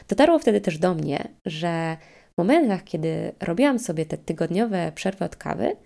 Dotarło 0.08 0.38
wtedy 0.38 0.60
też 0.60 0.78
do 0.78 0.94
mnie, 0.94 1.28
że 1.46 1.96
w 2.34 2.38
momentach, 2.38 2.84
kiedy 2.84 3.32
robiłam 3.42 3.78
sobie 3.78 4.06
te 4.06 4.18
tygodniowe 4.18 4.92
przerwy 4.94 5.24
od 5.24 5.36
kawy, 5.36 5.76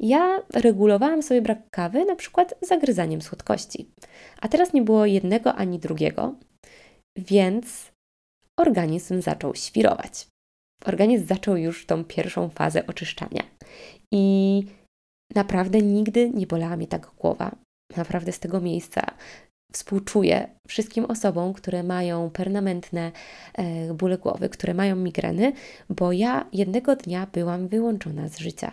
ja 0.00 0.42
regulowałam 0.54 1.22
sobie 1.22 1.42
brak 1.42 1.70
kawy 1.70 2.04
na 2.04 2.16
przykład 2.16 2.54
zagryzaniem 2.62 3.22
słodkości. 3.22 3.90
A 4.40 4.48
teraz 4.48 4.72
nie 4.72 4.82
było 4.82 5.06
jednego 5.06 5.54
ani 5.54 5.78
drugiego, 5.78 6.34
więc 7.18 7.92
organizm 8.60 9.22
zaczął 9.22 9.54
świrować. 9.54 10.28
Organizm 10.84 11.26
zaczął 11.26 11.56
już 11.56 11.86
tą 11.86 12.04
pierwszą 12.04 12.48
fazę 12.48 12.86
oczyszczania. 12.86 13.42
I 14.12 14.64
naprawdę 15.34 15.78
nigdy 15.78 16.30
nie 16.30 16.46
bolała 16.46 16.76
mnie 16.76 16.86
tak 16.86 17.10
głowa. 17.18 17.56
Naprawdę 17.96 18.32
z 18.32 18.38
tego 18.38 18.60
miejsca 18.60 19.02
współczuję 19.72 20.48
wszystkim 20.68 21.04
osobom, 21.04 21.54
które 21.54 21.82
mają 21.82 22.30
permanentne 22.30 23.12
e, 23.54 23.94
bóle 23.94 24.18
głowy, 24.18 24.48
które 24.48 24.74
mają 24.74 24.96
migreny, 24.96 25.52
bo 25.90 26.12
ja 26.12 26.46
jednego 26.52 26.96
dnia 26.96 27.26
byłam 27.32 27.68
wyłączona 27.68 28.28
z 28.28 28.38
życia 28.38 28.72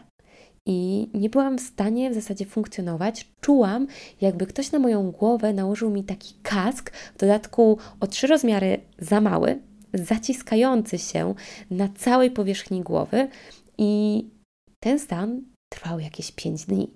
i 0.66 1.10
nie 1.14 1.30
byłam 1.30 1.58
w 1.58 1.62
stanie 1.62 2.12
w 2.12 2.14
zasadzie 2.14 2.46
funkcjonować. 2.46 3.30
Czułam, 3.42 3.88
jakby 4.22 4.46
ktoś 4.46 4.72
na 4.72 4.80
moją 4.80 5.12
głowę 5.12 5.54
nałożył 5.54 5.90
mi 5.90 6.04
taki 6.04 6.34
kask, 6.44 6.92
w 7.16 7.18
dodatku 7.18 7.78
o 8.00 8.08
trzy 8.08 8.28
rozmiary 8.28 8.82
za 9.00 9.22
mały, 9.22 9.60
zaciskający 9.94 10.98
się 10.98 11.34
na 11.72 11.90
całej 11.90 12.32
powierzchni 12.32 12.82
głowy, 12.82 13.28
i 13.78 14.24
ten 14.80 15.00
stan 15.00 15.42
trwał 15.74 16.00
jakieś 16.00 16.32
pięć 16.32 16.66
dni. 16.66 16.92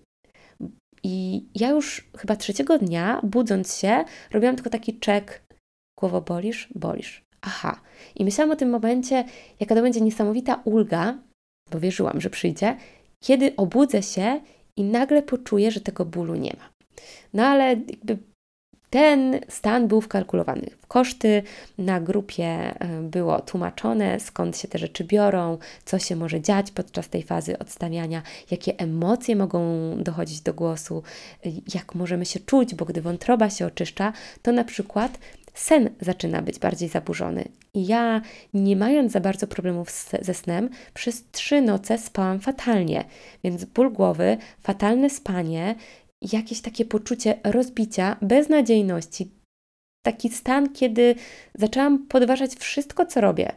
I 1.04 1.46
ja 1.56 1.70
już 1.70 2.10
chyba 2.18 2.36
trzeciego 2.36 2.78
dnia, 2.78 3.22
budząc 3.24 3.78
się, 3.78 4.06
robiłam 4.32 4.56
tylko 4.56 4.70
taki 4.70 5.00
czek: 5.00 5.44
głowo 6.00 6.22
bolisz? 6.22 6.70
Bolisz. 6.76 7.26
Aha. 7.42 7.82
I 8.16 8.26
myślałam 8.26 8.52
o 8.52 8.56
tym 8.56 8.70
momencie, 8.70 9.26
jaka 9.60 9.76
to 9.76 9.82
będzie 9.82 10.02
niesamowita 10.02 10.62
ulga, 10.66 11.18
bo 11.72 11.80
wierzyłam, 11.80 12.22
że 12.22 12.30
przyjdzie, 12.30 12.78
kiedy 13.24 13.56
obudzę 13.56 14.04
się 14.04 14.42
i 14.78 14.84
nagle 14.84 15.24
poczuję, 15.24 15.72
że 15.72 15.82
tego 15.82 16.06
bólu 16.06 16.36
nie 16.36 16.56
ma. 16.60 16.70
No 17.34 17.46
ale 17.46 17.66
jakby 17.68 18.18
ten 18.90 19.40
stan 19.48 19.88
był 19.88 20.02
wkalkulowany 20.02 20.70
w 20.82 20.88
koszty, 20.88 21.44
na 21.78 22.02
grupie 22.02 22.46
e, 22.46 23.02
było 23.02 23.42
tłumaczone, 23.42 24.20
skąd 24.20 24.58
się 24.58 24.68
te 24.68 24.78
rzeczy 24.78 25.04
biorą, 25.04 25.58
co 25.86 26.00
się 26.00 26.16
może 26.16 26.42
dziać 26.42 26.72
podczas 26.72 27.10
tej 27.10 27.24
fazy 27.24 27.60
odstawiania, 27.60 28.22
jakie 28.52 28.80
emocje 28.80 29.36
mogą 29.36 29.62
dochodzić 30.04 30.42
do 30.42 30.54
głosu, 30.54 31.04
jak 31.74 31.96
możemy 31.96 32.26
się 32.26 32.40
czuć, 32.40 32.76
bo 32.76 32.86
gdy 32.86 33.02
wątroba 33.02 33.50
się 33.50 33.66
oczyszcza, 33.66 34.14
to 34.42 34.52
na 34.52 34.64
przykład 34.64 35.20
sen 35.54 35.90
zaczyna 36.02 36.42
być 36.42 36.60
bardziej 36.60 36.90
zaburzony. 36.90 37.46
Ja, 37.74 38.22
nie 38.54 38.76
mając 38.76 39.12
za 39.12 39.20
bardzo 39.20 39.48
problemów 39.48 39.92
ze 40.22 40.34
snem, 40.34 40.70
przez 40.94 41.24
trzy 41.32 41.62
noce 41.62 41.98
spałam 41.98 42.40
fatalnie. 42.40 43.06
Więc 43.44 43.66
ból 43.66 43.92
głowy, 43.92 44.38
fatalne 44.62 45.10
spanie, 45.10 45.76
jakieś 46.22 46.62
takie 46.62 46.86
poczucie 46.86 47.40
rozbicia, 47.44 48.18
beznadziejności. 48.22 49.32
Taki 50.06 50.30
stan, 50.30 50.74
kiedy 50.74 51.16
zaczęłam 51.56 52.08
podważać 52.08 52.56
wszystko, 52.56 53.06
co 53.06 53.22
robię. 53.22 53.52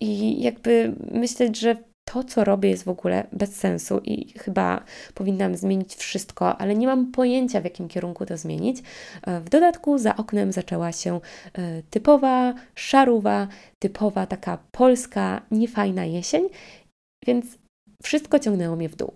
I 0.00 0.42
jakby 0.42 0.94
myśleć, 1.10 1.58
że 1.58 1.76
to, 2.08 2.24
co 2.24 2.44
robię, 2.44 2.70
jest 2.70 2.84
w 2.84 2.88
ogóle 2.88 3.26
bez 3.32 3.56
sensu 3.56 4.00
i 4.04 4.32
chyba 4.38 4.84
powinnam 5.14 5.56
zmienić 5.56 5.94
wszystko, 5.94 6.56
ale 6.56 6.74
nie 6.74 6.86
mam 6.86 7.12
pojęcia, 7.12 7.60
w 7.60 7.64
jakim 7.64 7.88
kierunku 7.88 8.26
to 8.26 8.36
zmienić. 8.36 8.82
W 9.26 9.48
dodatku 9.48 9.98
za 9.98 10.16
oknem 10.16 10.52
zaczęła 10.52 10.92
się 10.92 11.20
e, 11.52 11.82
typowa 11.82 12.54
szaruwa, 12.74 13.48
typowa 13.78 14.26
taka 14.26 14.58
polska, 14.72 15.42
niefajna 15.50 16.04
jesień, 16.04 16.48
więc 17.26 17.58
wszystko 18.02 18.38
ciągnęło 18.38 18.76
mnie 18.76 18.88
w 18.88 18.96
dół. 18.96 19.12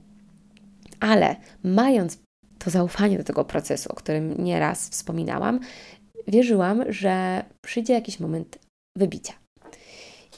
Ale 1.01 1.37
mając 1.65 2.19
to 2.65 2.71
zaufanie 2.71 3.19
do 3.19 3.25
tego 3.25 3.45
procesu, 3.45 3.93
o 3.93 3.95
którym 3.95 4.45
nieraz 4.45 4.89
wspominałam, 4.89 5.61
wierzyłam, 6.29 6.93
że 6.93 7.45
przyjdzie 7.61 7.93
jakiś 7.93 8.21
moment 8.21 8.59
wybicia. 8.99 9.33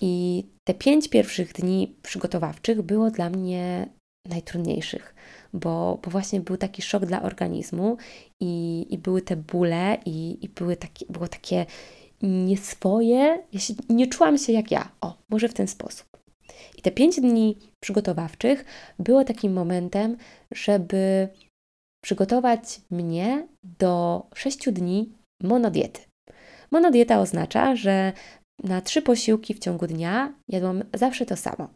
I 0.01 0.45
te 0.65 0.75
pięć 0.75 1.09
pierwszych 1.09 1.53
dni 1.53 1.97
przygotowawczych 2.03 2.83
było 2.83 3.11
dla 3.11 3.31
mnie 3.31 3.89
najtrudniejszych, 4.29 5.15
bo, 5.53 5.99
bo 6.05 6.11
właśnie 6.11 6.41
był 6.41 6.57
taki 6.57 6.83
szok 6.83 7.07
dla 7.07 7.23
organizmu 7.23 7.97
i, 8.41 8.87
i 8.91 8.99
były 8.99 9.23
te 9.23 9.37
bóle 9.37 9.99
i, 10.07 10.45
i 10.45 10.49
były 10.49 10.77
takie, 10.77 11.07
było 11.09 11.29
takie 11.29 11.67
nieswoje. 12.23 13.43
Ja 13.53 13.61
się, 13.61 13.75
nie 13.89 14.07
czułam 14.07 14.39
się 14.39 14.53
jak 14.53 14.71
ja. 14.71 14.93
O, 15.01 15.19
może 15.31 15.49
w 15.49 15.55
ten 15.55 15.69
sposób. 15.69 16.07
I 16.79 16.83
te 16.83 16.91
pięć 16.91 17.21
dni 17.21 17.59
przygotowawczych 17.81 18.65
było 18.99 19.25
takim 19.25 19.53
momentem, 19.53 20.17
żeby 20.53 21.29
przygotować 22.05 22.81
mnie 22.91 23.49
do 23.79 24.23
6 24.35 24.71
dni 24.71 25.13
monodiety. 25.43 26.01
Monodieta 26.71 27.21
oznacza, 27.21 27.77
że 27.77 28.13
na 28.65 28.81
trzy 28.81 29.03
posiłki 29.03 29.55
w 29.55 29.59
ciągu 29.59 29.87
dnia 29.87 30.35
jadłam 30.49 30.83
zawsze 30.95 31.27
to 31.27 31.37
samo. 31.37 31.69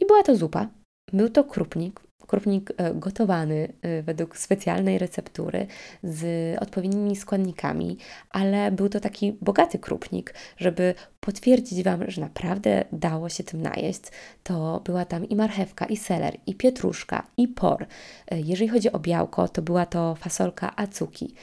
I 0.00 0.06
była 0.06 0.22
to 0.22 0.36
zupa, 0.36 0.68
był 1.12 1.28
to 1.28 1.44
krupnik, 1.44 2.00
krupnik 2.26 2.72
e, 2.76 2.94
gotowany 2.94 3.72
e, 3.82 4.02
według 4.02 4.38
specjalnej 4.38 4.98
receptury 4.98 5.66
z 6.02 6.22
odpowiednimi 6.62 7.16
składnikami, 7.16 7.96
ale 8.30 8.70
był 8.70 8.88
to 8.88 9.00
taki 9.00 9.32
bogaty 9.40 9.78
krupnik, 9.78 10.34
żeby 10.56 10.94
potwierdzić 11.20 11.82
Wam, 11.82 12.10
że 12.10 12.20
naprawdę 12.20 12.84
dało 12.92 13.28
się 13.28 13.44
tym 13.44 13.62
najeść. 13.62 14.02
To 14.42 14.82
była 14.84 15.04
tam 15.04 15.28
i 15.28 15.36
marchewka, 15.36 15.86
i 15.86 15.96
seler, 15.96 16.36
i 16.46 16.54
pietruszka, 16.54 17.26
i 17.36 17.48
por. 17.48 17.86
E, 18.30 18.40
jeżeli 18.40 18.68
chodzi 18.68 18.92
o 18.92 18.98
białko, 18.98 19.48
to 19.48 19.62
była 19.62 19.86
to 19.86 20.14
fasolka 20.14 20.76
acuki. 20.76 21.34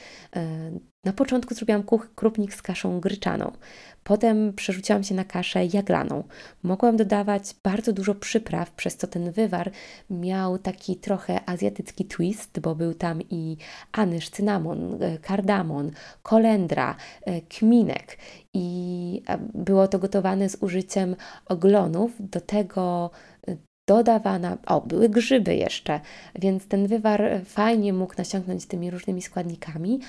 Na 1.05 1.13
początku 1.13 1.53
zrobiłam 1.53 1.83
krupnik 2.15 2.53
z 2.53 2.61
kaszą 2.61 2.99
gryczaną. 2.99 3.51
Potem 4.03 4.53
przerzuciłam 4.53 5.03
się 5.03 5.15
na 5.15 5.23
kaszę 5.23 5.65
jaglaną. 5.65 6.23
Mogłam 6.63 6.97
dodawać 6.97 7.55
bardzo 7.63 7.93
dużo 7.93 8.15
przypraw, 8.15 8.71
przez 8.71 8.97
co 8.97 9.07
ten 9.07 9.31
wywar 9.31 9.71
miał 10.09 10.57
taki 10.57 10.95
trochę 10.95 11.49
azjatycki 11.49 12.05
twist, 12.05 12.59
bo 12.59 12.75
był 12.75 12.93
tam 12.93 13.21
i 13.29 13.57
anyż, 13.91 14.29
cynamon, 14.29 15.03
e, 15.03 15.17
kardamon, 15.17 15.91
kolendra, 16.23 16.95
e, 17.25 17.41
kminek 17.41 18.17
i 18.53 19.21
e, 19.27 19.37
było 19.53 19.87
to 19.87 19.99
gotowane 19.99 20.49
z 20.49 20.57
użyciem 20.63 21.15
oglonów. 21.45 22.11
Do 22.19 22.41
tego 22.41 23.11
dodawana, 23.87 24.57
o, 24.65 24.81
były 24.81 25.09
grzyby 25.09 25.55
jeszcze, 25.55 25.99
więc 26.35 26.67
ten 26.67 26.87
wywar 26.87 27.41
fajnie 27.45 27.93
mógł 27.93 28.13
nasiąknąć 28.17 28.65
tymi 28.65 28.91
różnymi 28.91 29.21
składnikami. 29.21 29.99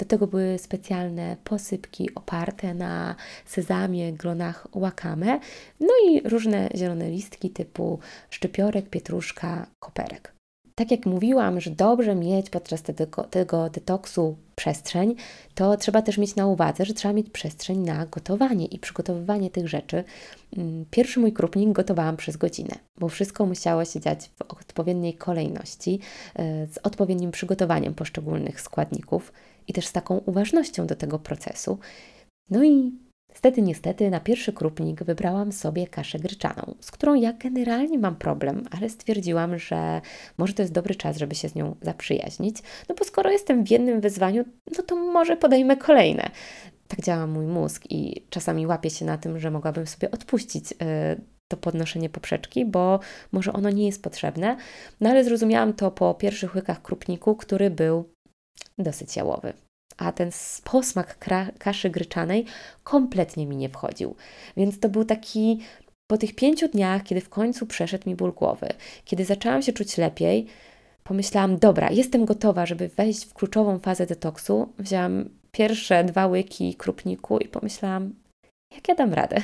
Do 0.00 0.06
tego 0.06 0.26
były 0.26 0.58
specjalne 0.58 1.36
posypki 1.44 2.14
oparte 2.14 2.74
na 2.74 3.14
sezamie, 3.46 4.12
glonach 4.12 4.66
wakame, 4.74 5.40
no 5.80 5.88
i 6.08 6.28
różne 6.28 6.68
zielone 6.76 7.10
listki 7.10 7.50
typu 7.50 7.98
szczypiorek, 8.30 8.90
pietruszka, 8.90 9.66
koperek. 9.78 10.32
Tak 10.74 10.90
jak 10.90 11.06
mówiłam, 11.06 11.60
że 11.60 11.70
dobrze 11.70 12.14
mieć 12.14 12.50
podczas 12.50 12.82
tego, 12.82 13.24
tego 13.24 13.70
detoksu 13.70 14.36
przestrzeń, 14.56 15.14
to 15.54 15.76
trzeba 15.76 16.02
też 16.02 16.18
mieć 16.18 16.36
na 16.36 16.46
uwadze, 16.46 16.84
że 16.84 16.94
trzeba 16.94 17.14
mieć 17.14 17.30
przestrzeń 17.30 17.78
na 17.78 18.06
gotowanie 18.06 18.66
i 18.66 18.78
przygotowywanie 18.78 19.50
tych 19.50 19.68
rzeczy. 19.68 20.04
Mm, 20.56 20.84
pierwszy 20.90 21.20
mój 21.20 21.32
krupnik 21.32 21.72
gotowałam 21.72 22.16
przez 22.16 22.36
godzinę, 22.36 22.74
bo 22.98 23.08
wszystko 23.08 23.46
musiało 23.46 23.84
się 23.84 24.00
dziać 24.00 24.30
w 24.38 24.42
odpowiedniej 24.42 25.14
kolejności, 25.14 26.00
e, 26.34 26.66
z 26.66 26.78
odpowiednim 26.78 27.30
przygotowaniem 27.30 27.94
poszczególnych 27.94 28.60
składników 28.60 29.32
i 29.70 29.72
też 29.72 29.86
z 29.86 29.92
taką 29.92 30.18
uważnością 30.18 30.86
do 30.86 30.96
tego 30.96 31.18
procesu. 31.18 31.78
No 32.50 32.64
i 32.64 32.92
Niestety, 33.30 33.62
niestety, 33.62 34.10
na 34.10 34.20
pierwszy 34.20 34.52
krupnik 34.52 35.04
wybrałam 35.04 35.52
sobie 35.52 35.86
kaszę 35.86 36.18
gryczaną, 36.18 36.74
z 36.80 36.90
którą 36.90 37.14
ja 37.14 37.32
generalnie 37.32 37.98
mam 37.98 38.16
problem, 38.16 38.64
ale 38.70 38.88
stwierdziłam, 38.88 39.58
że 39.58 40.00
może 40.38 40.52
to 40.54 40.62
jest 40.62 40.72
dobry 40.72 40.94
czas, 40.94 41.16
żeby 41.16 41.34
się 41.34 41.48
z 41.48 41.54
nią 41.54 41.76
zaprzyjaźnić, 41.82 42.56
no 42.88 42.94
bo 42.94 43.04
skoro 43.04 43.30
jestem 43.30 43.64
w 43.64 43.70
jednym 43.70 44.00
wyzwaniu, 44.00 44.44
no 44.78 44.82
to 44.82 44.96
może 44.96 45.36
podejmę 45.36 45.76
kolejne. 45.76 46.30
Tak 46.88 47.00
działa 47.00 47.26
mój 47.26 47.46
mózg 47.46 47.84
i 47.90 48.26
czasami 48.30 48.66
łapię 48.66 48.90
się 48.90 49.04
na 49.04 49.18
tym, 49.18 49.38
że 49.38 49.50
mogłabym 49.50 49.86
sobie 49.86 50.10
odpuścić 50.10 50.70
yy, 50.70 50.76
to 51.50 51.56
podnoszenie 51.56 52.08
poprzeczki, 52.08 52.64
bo 52.64 53.00
może 53.32 53.52
ono 53.52 53.70
nie 53.70 53.86
jest 53.86 54.02
potrzebne, 54.02 54.56
no 55.00 55.10
ale 55.10 55.24
zrozumiałam 55.24 55.72
to 55.72 55.90
po 55.90 56.14
pierwszych 56.14 56.54
łykach 56.54 56.82
krupniku, 56.82 57.36
który 57.36 57.70
był 57.70 58.04
dosyć 58.78 59.16
jałowy. 59.16 59.52
A 59.96 60.12
ten 60.12 60.30
posmak 60.64 61.18
kaszy 61.58 61.90
gryczanej 61.90 62.44
kompletnie 62.84 63.46
mi 63.46 63.56
nie 63.56 63.68
wchodził. 63.68 64.14
Więc 64.56 64.80
to 64.80 64.88
był 64.88 65.04
taki 65.04 65.60
po 66.10 66.18
tych 66.18 66.34
pięciu 66.34 66.68
dniach, 66.68 67.02
kiedy 67.02 67.20
w 67.20 67.28
końcu 67.28 67.66
przeszedł 67.66 68.08
mi 68.08 68.16
ból 68.16 68.32
głowy, 68.32 68.68
kiedy 69.04 69.24
zaczęłam 69.24 69.62
się 69.62 69.72
czuć 69.72 69.98
lepiej, 69.98 70.46
pomyślałam, 71.04 71.58
dobra, 71.58 71.90
jestem 71.90 72.24
gotowa, 72.24 72.66
żeby 72.66 72.88
wejść 72.88 73.24
w 73.24 73.34
kluczową 73.34 73.78
fazę 73.78 74.06
detoksu. 74.06 74.72
Wzięłam 74.78 75.28
pierwsze 75.52 76.04
dwa 76.04 76.26
łyki 76.26 76.74
krupniku 76.74 77.38
i 77.38 77.48
pomyślałam, 77.48 78.14
jak 78.74 78.88
ja 78.88 78.94
dam 78.94 79.14
radę. 79.14 79.36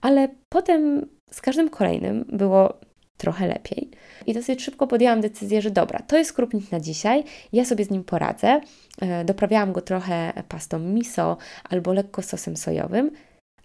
Ale 0.00 0.28
potem 0.48 1.08
z 1.30 1.40
każdym 1.40 1.70
kolejnym 1.70 2.24
było 2.28 2.80
trochę 3.18 3.48
lepiej. 3.48 3.90
I 4.26 4.34
dosyć 4.34 4.62
szybko 4.62 4.86
podjęłam 4.86 5.20
decyzję, 5.20 5.62
że 5.62 5.70
dobra, 5.70 6.02
to 6.02 6.18
jest 6.18 6.32
krupnik 6.32 6.72
na 6.72 6.80
dzisiaj, 6.80 7.24
ja 7.52 7.64
sobie 7.64 7.84
z 7.84 7.90
nim 7.90 8.04
poradzę. 8.04 8.60
E, 9.00 9.24
doprawiałam 9.24 9.72
go 9.72 9.80
trochę 9.80 10.32
pastą 10.48 10.78
miso 10.78 11.36
albo 11.64 11.92
lekko 11.92 12.22
sosem 12.22 12.56
sojowym, 12.56 13.10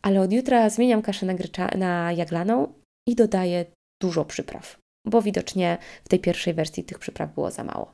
ale 0.01 0.21
od 0.21 0.33
jutra 0.33 0.69
zmieniam 0.69 1.01
kaszę 1.01 1.25
na, 1.25 1.33
grycza, 1.33 1.67
na 1.77 2.11
jaglaną 2.11 2.73
i 3.07 3.15
dodaję 3.15 3.65
dużo 4.01 4.25
przypraw, 4.25 4.77
bo 5.07 5.21
widocznie 5.21 5.77
w 6.05 6.09
tej 6.09 6.19
pierwszej 6.19 6.53
wersji 6.53 6.83
tych 6.83 6.99
przypraw 6.99 7.33
było 7.33 7.51
za 7.51 7.63
mało. 7.63 7.93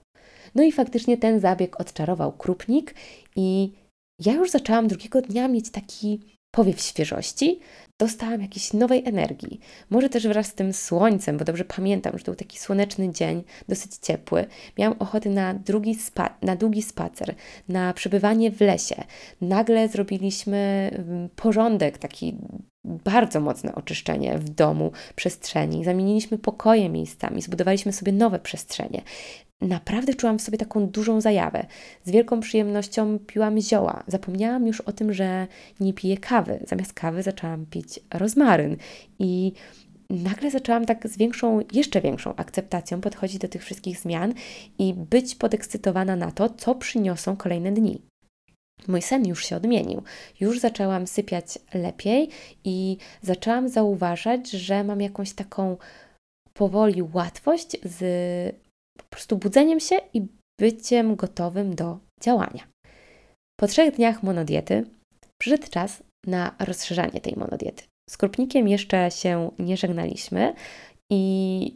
No 0.56 0.64
i 0.64 0.72
faktycznie 0.72 1.18
ten 1.18 1.40
zabieg 1.40 1.82
odczarował 1.82 2.32
krupnik 2.32 2.96
i 3.36 3.72
ja 4.26 4.34
już 4.34 4.50
zaczęłam 4.50 4.88
drugiego 4.88 5.22
dnia 5.22 5.48
mieć 5.48 5.72
taki 5.72 6.20
powiew 6.52 6.82
świeżości, 6.82 7.60
dostałam 8.00 8.42
jakiejś 8.42 8.74
nowej 8.74 9.04
energii. 9.06 9.60
Może 9.90 10.10
też 10.10 10.28
wraz 10.28 10.48
z 10.48 10.54
tym 10.54 10.74
słońcem, 10.74 11.38
bo 11.38 11.46
dobrze 11.46 11.66
pamiętam, 11.66 12.18
że 12.18 12.24
to 12.24 12.32
był 12.32 12.36
taki 12.36 12.60
słoneczny 12.60 13.14
dzień, 13.14 13.44
dosyć 13.68 13.96
ciepły. 13.96 14.46
Miałam 14.78 14.98
ochotę 15.00 15.30
na, 15.30 15.54
drugi 15.54 15.96
spa- 15.96 16.38
na 16.42 16.56
długi 16.56 16.82
spacer, 16.82 17.36
na 17.70 17.94
przebywanie 17.94 18.52
w 18.52 18.62
lesie. 18.62 19.04
Nagle 19.42 19.88
zrobiliśmy 19.88 20.92
mm, 20.94 21.30
porządek, 21.36 21.98
taki 21.98 22.36
bardzo 22.84 23.40
mocne 23.40 23.76
oczyszczenie 23.76 24.38
w 24.38 24.50
domu, 24.50 24.92
przestrzeni. 25.16 25.84
Zamieniliśmy 25.84 26.38
pokoje 26.38 26.90
miejscami, 26.90 27.42
zbudowaliśmy 27.42 27.94
sobie 27.94 28.12
nowe 28.12 28.40
przestrzenie 28.40 29.02
naprawdę 29.62 30.14
czułam 30.14 30.40
w 30.40 30.42
sobie 30.42 30.58
taką 30.58 30.88
dużą 30.88 31.22
zajawę. 31.22 31.66
Z 32.04 32.12
wielką 32.12 32.40
przyjemnością 32.40 33.20
piłam 33.20 33.62
zioła. 33.62 34.04
Zapomniałam 34.08 34.68
już 34.68 34.82
o 34.82 34.92
tym, 34.92 35.14
że 35.14 35.48
nie 35.80 35.94
piję 35.94 36.18
kawy. 36.18 36.60
Zamiast 36.68 36.94
kawy 36.94 37.24
zaczęłam 37.24 37.66
pić 37.66 38.00
rozmaryn 38.14 38.78
i 39.20 39.52
nagle 40.10 40.52
zaczęłam 40.52 40.86
tak 40.86 41.08
z 41.08 41.18
większą, 41.18 41.60
jeszcze 41.74 42.02
większą 42.02 42.36
akceptacją 42.36 43.02
podchodzić 43.02 43.38
do 43.38 43.48
tych 43.48 43.64
wszystkich 43.64 44.00
zmian 44.00 44.34
i 44.80 44.94
być 44.94 45.36
podekscytowana 45.36 46.16
na 46.16 46.32
to, 46.32 46.50
co 46.50 46.76
przyniosą 46.76 47.38
kolejne 47.38 47.72
dni. 47.72 48.02
Mój 48.88 49.02
sen 49.02 49.28
już 49.28 49.46
się 49.46 49.56
odmienił. 49.56 50.04
Już 50.40 50.60
zaczęłam 50.60 51.08
sypiać 51.08 51.60
lepiej 51.74 52.30
i 52.64 52.98
zaczęłam 53.22 53.70
zauważać, 53.70 54.52
że 54.52 54.84
mam 54.84 55.02
jakąś 55.02 55.34
taką 55.34 55.78
powoli 56.54 57.02
łatwość 57.14 57.78
z 57.84 58.60
po 59.04 59.10
prostu 59.10 59.38
budzeniem 59.38 59.80
się 59.80 59.96
i 60.14 60.28
byciem 60.60 61.16
gotowym 61.16 61.76
do 61.76 62.00
działania. 62.22 62.68
Po 63.60 63.68
trzech 63.68 63.96
dniach 63.96 64.24
monodiety 64.24 64.86
przyszedł 65.42 65.68
czas 65.70 66.04
na 66.26 66.56
rozszerzanie 66.60 67.22
tej 67.22 67.36
monodiety. 67.36 67.84
Z 68.10 68.18
krupnikiem 68.18 68.68
jeszcze 68.68 69.12
się 69.12 69.52
nie 69.60 69.78
żegnaliśmy 69.78 70.54
i 71.12 71.76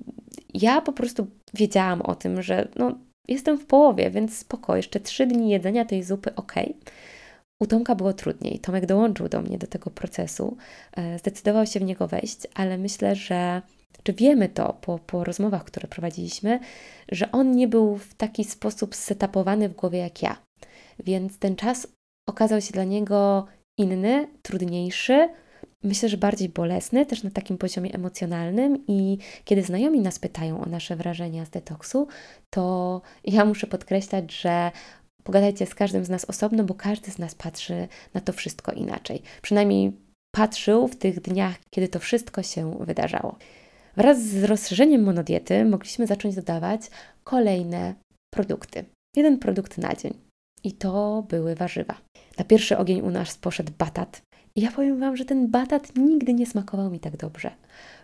ja 0.54 0.82
po 0.82 0.94
prostu 0.94 1.28
wiedziałam 1.54 2.02
o 2.02 2.16
tym, 2.16 2.42
że 2.42 2.68
no, 2.76 2.98
jestem 3.28 3.58
w 3.58 3.66
połowie, 3.66 4.12
więc 4.12 4.38
spoko, 4.38 4.76
jeszcze 4.76 5.00
trzy 5.00 5.28
dni 5.28 5.50
jedzenia 5.50 5.86
tej 5.86 6.04
zupy, 6.04 6.36
ok. 6.36 6.54
U 7.62 7.68
Tomka 7.68 7.96
było 7.96 8.14
trudniej. 8.14 8.60
Tomek 8.60 8.86
dołączył 8.86 9.30
do 9.30 9.42
mnie 9.42 9.58
do 9.58 9.68
tego 9.68 9.90
procesu, 9.90 10.58
e, 10.98 11.20
zdecydował 11.20 11.66
się 11.66 11.80
w 11.80 11.84
niego 11.84 12.08
wejść, 12.08 12.38
ale 12.54 12.78
myślę, 12.78 13.16
że 13.16 13.62
czy 14.04 14.14
wiemy 14.14 14.50
to 14.50 14.74
po, 14.82 15.00
po 15.00 15.24
rozmowach, 15.24 15.64
które 15.64 15.88
prowadziliśmy, 15.88 16.60
że 17.12 17.32
on 17.32 17.52
nie 17.52 17.68
był 17.68 17.98
w 17.98 18.14
taki 18.14 18.44
sposób 18.44 18.96
setupowany 18.96 19.70
w 19.70 19.76
głowie 19.76 20.00
jak 20.00 20.22
ja. 20.22 20.38
Więc 21.00 21.40
ten 21.40 21.56
czas 21.56 21.88
okazał 22.30 22.62
się 22.62 22.72
dla 22.72 22.84
niego 22.84 23.46
inny, 23.78 24.28
trudniejszy, 24.42 25.30
myślę, 25.84 26.10
że 26.10 26.18
bardziej 26.18 26.50
bolesny, 26.50 27.06
też 27.06 27.24
na 27.24 27.32
takim 27.32 27.58
poziomie 27.58 27.94
emocjonalnym. 27.94 28.84
I 28.88 29.18
kiedy 29.46 29.64
znajomi 29.64 30.00
nas 30.00 30.20
pytają 30.20 30.62
o 30.62 30.66
nasze 30.66 30.96
wrażenia 30.96 31.46
z 31.46 31.50
detoksu, 31.50 32.08
to 32.50 33.02
ja 33.24 33.46
muszę 33.46 33.68
podkreślać, 33.68 34.34
że 34.34 34.72
pogadajcie 35.24 35.66
z 35.66 35.76
każdym 35.76 36.06
z 36.06 36.10
nas 36.10 36.26
osobno, 36.26 36.64
bo 36.64 36.74
każdy 36.74 37.12
z 37.12 37.20
nas 37.20 37.36
patrzy 37.36 37.88
na 38.14 38.22
to 38.22 38.34
wszystko 38.34 38.72
inaczej. 38.72 39.22
Przynajmniej 39.42 39.94
patrzył 40.32 40.88
w 40.88 40.96
tych 40.96 41.22
dniach, 41.22 41.56
kiedy 41.70 41.88
to 41.88 42.00
wszystko 42.00 42.44
się 42.44 42.78
wydarzało. 42.80 43.38
Wraz 43.96 44.24
z 44.24 44.44
rozszerzeniem 44.44 45.04
monodiety 45.04 45.66
mogliśmy 45.66 46.08
zacząć 46.08 46.36
dodawać 46.36 46.82
kolejne 47.24 47.96
produkty. 48.34 48.86
Jeden 49.16 49.40
produkt 49.40 49.78
na 49.78 49.96
dzień. 49.96 50.14
I 50.64 50.72
to 50.72 51.24
były 51.30 51.56
warzywa. 51.56 51.98
Na 52.38 52.46
pierwszy 52.46 52.78
ogień 52.78 53.02
u 53.02 53.10
nas 53.10 53.38
poszedł 53.38 53.72
batat. 53.78 54.22
I 54.56 54.62
ja 54.62 54.72
powiem 54.72 55.00
Wam, 55.00 55.18
że 55.18 55.26
ten 55.26 55.52
batat 55.52 55.96
nigdy 55.96 56.34
nie 56.34 56.46
smakował 56.46 56.90
mi 56.90 57.00
tak 57.00 57.18
dobrze. 57.18 57.52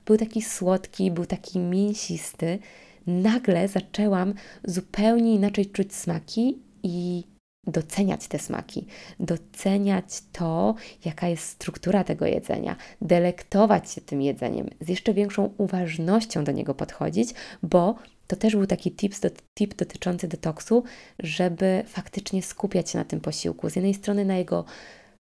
Był 0.05 0.17
taki 0.17 0.41
słodki, 0.41 1.11
był 1.11 1.25
taki 1.25 1.59
mięsisty, 1.59 2.59
nagle 3.07 3.67
zaczęłam 3.67 4.33
zupełnie 4.63 5.35
inaczej 5.35 5.65
czuć 5.65 5.93
smaki 5.95 6.57
i 6.83 7.23
doceniać 7.67 8.27
te 8.27 8.39
smaki, 8.39 8.87
doceniać 9.19 10.05
to, 10.31 10.75
jaka 11.05 11.27
jest 11.27 11.43
struktura 11.43 12.03
tego 12.03 12.25
jedzenia, 12.25 12.75
delektować 13.01 13.91
się 13.91 14.01
tym 14.01 14.21
jedzeniem, 14.21 14.69
z 14.81 14.89
jeszcze 14.89 15.13
większą 15.13 15.53
uważnością 15.57 16.43
do 16.43 16.51
niego 16.51 16.75
podchodzić, 16.75 17.33
bo 17.63 17.95
to 18.27 18.35
też 18.35 18.55
był 18.55 18.67
taki 18.67 18.91
tips, 18.91 19.19
do, 19.19 19.29
tip 19.57 19.75
dotyczący 19.75 20.27
detoksu, 20.27 20.83
żeby 21.19 21.83
faktycznie 21.87 22.43
skupiać 22.43 22.89
się 22.89 22.97
na 22.97 23.05
tym 23.05 23.21
posiłku. 23.21 23.69
Z 23.69 23.75
jednej 23.75 23.93
strony 23.93 24.25
na 24.25 24.37
jego 24.37 24.65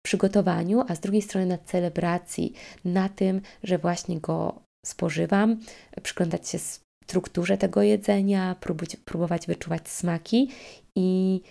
przygotowaniu, 0.05 0.83
a 0.87 0.95
z 0.95 0.99
drugiej 0.99 1.21
strony 1.21 1.45
na 1.45 1.57
celebracji, 1.57 2.53
na 2.85 3.09
tym, 3.09 3.41
że 3.63 3.77
właśnie 3.77 4.19
go 4.19 4.61
spożywam, 4.85 5.59
przyglądać 6.03 6.49
się 6.49 6.57
strukturze 7.03 7.57
tego 7.57 7.81
jedzenia, 7.81 8.55
próbować, 8.59 8.95
próbować 8.95 9.47
wyczuwać 9.47 9.89
smaki 9.89 10.49
i 10.95 11.41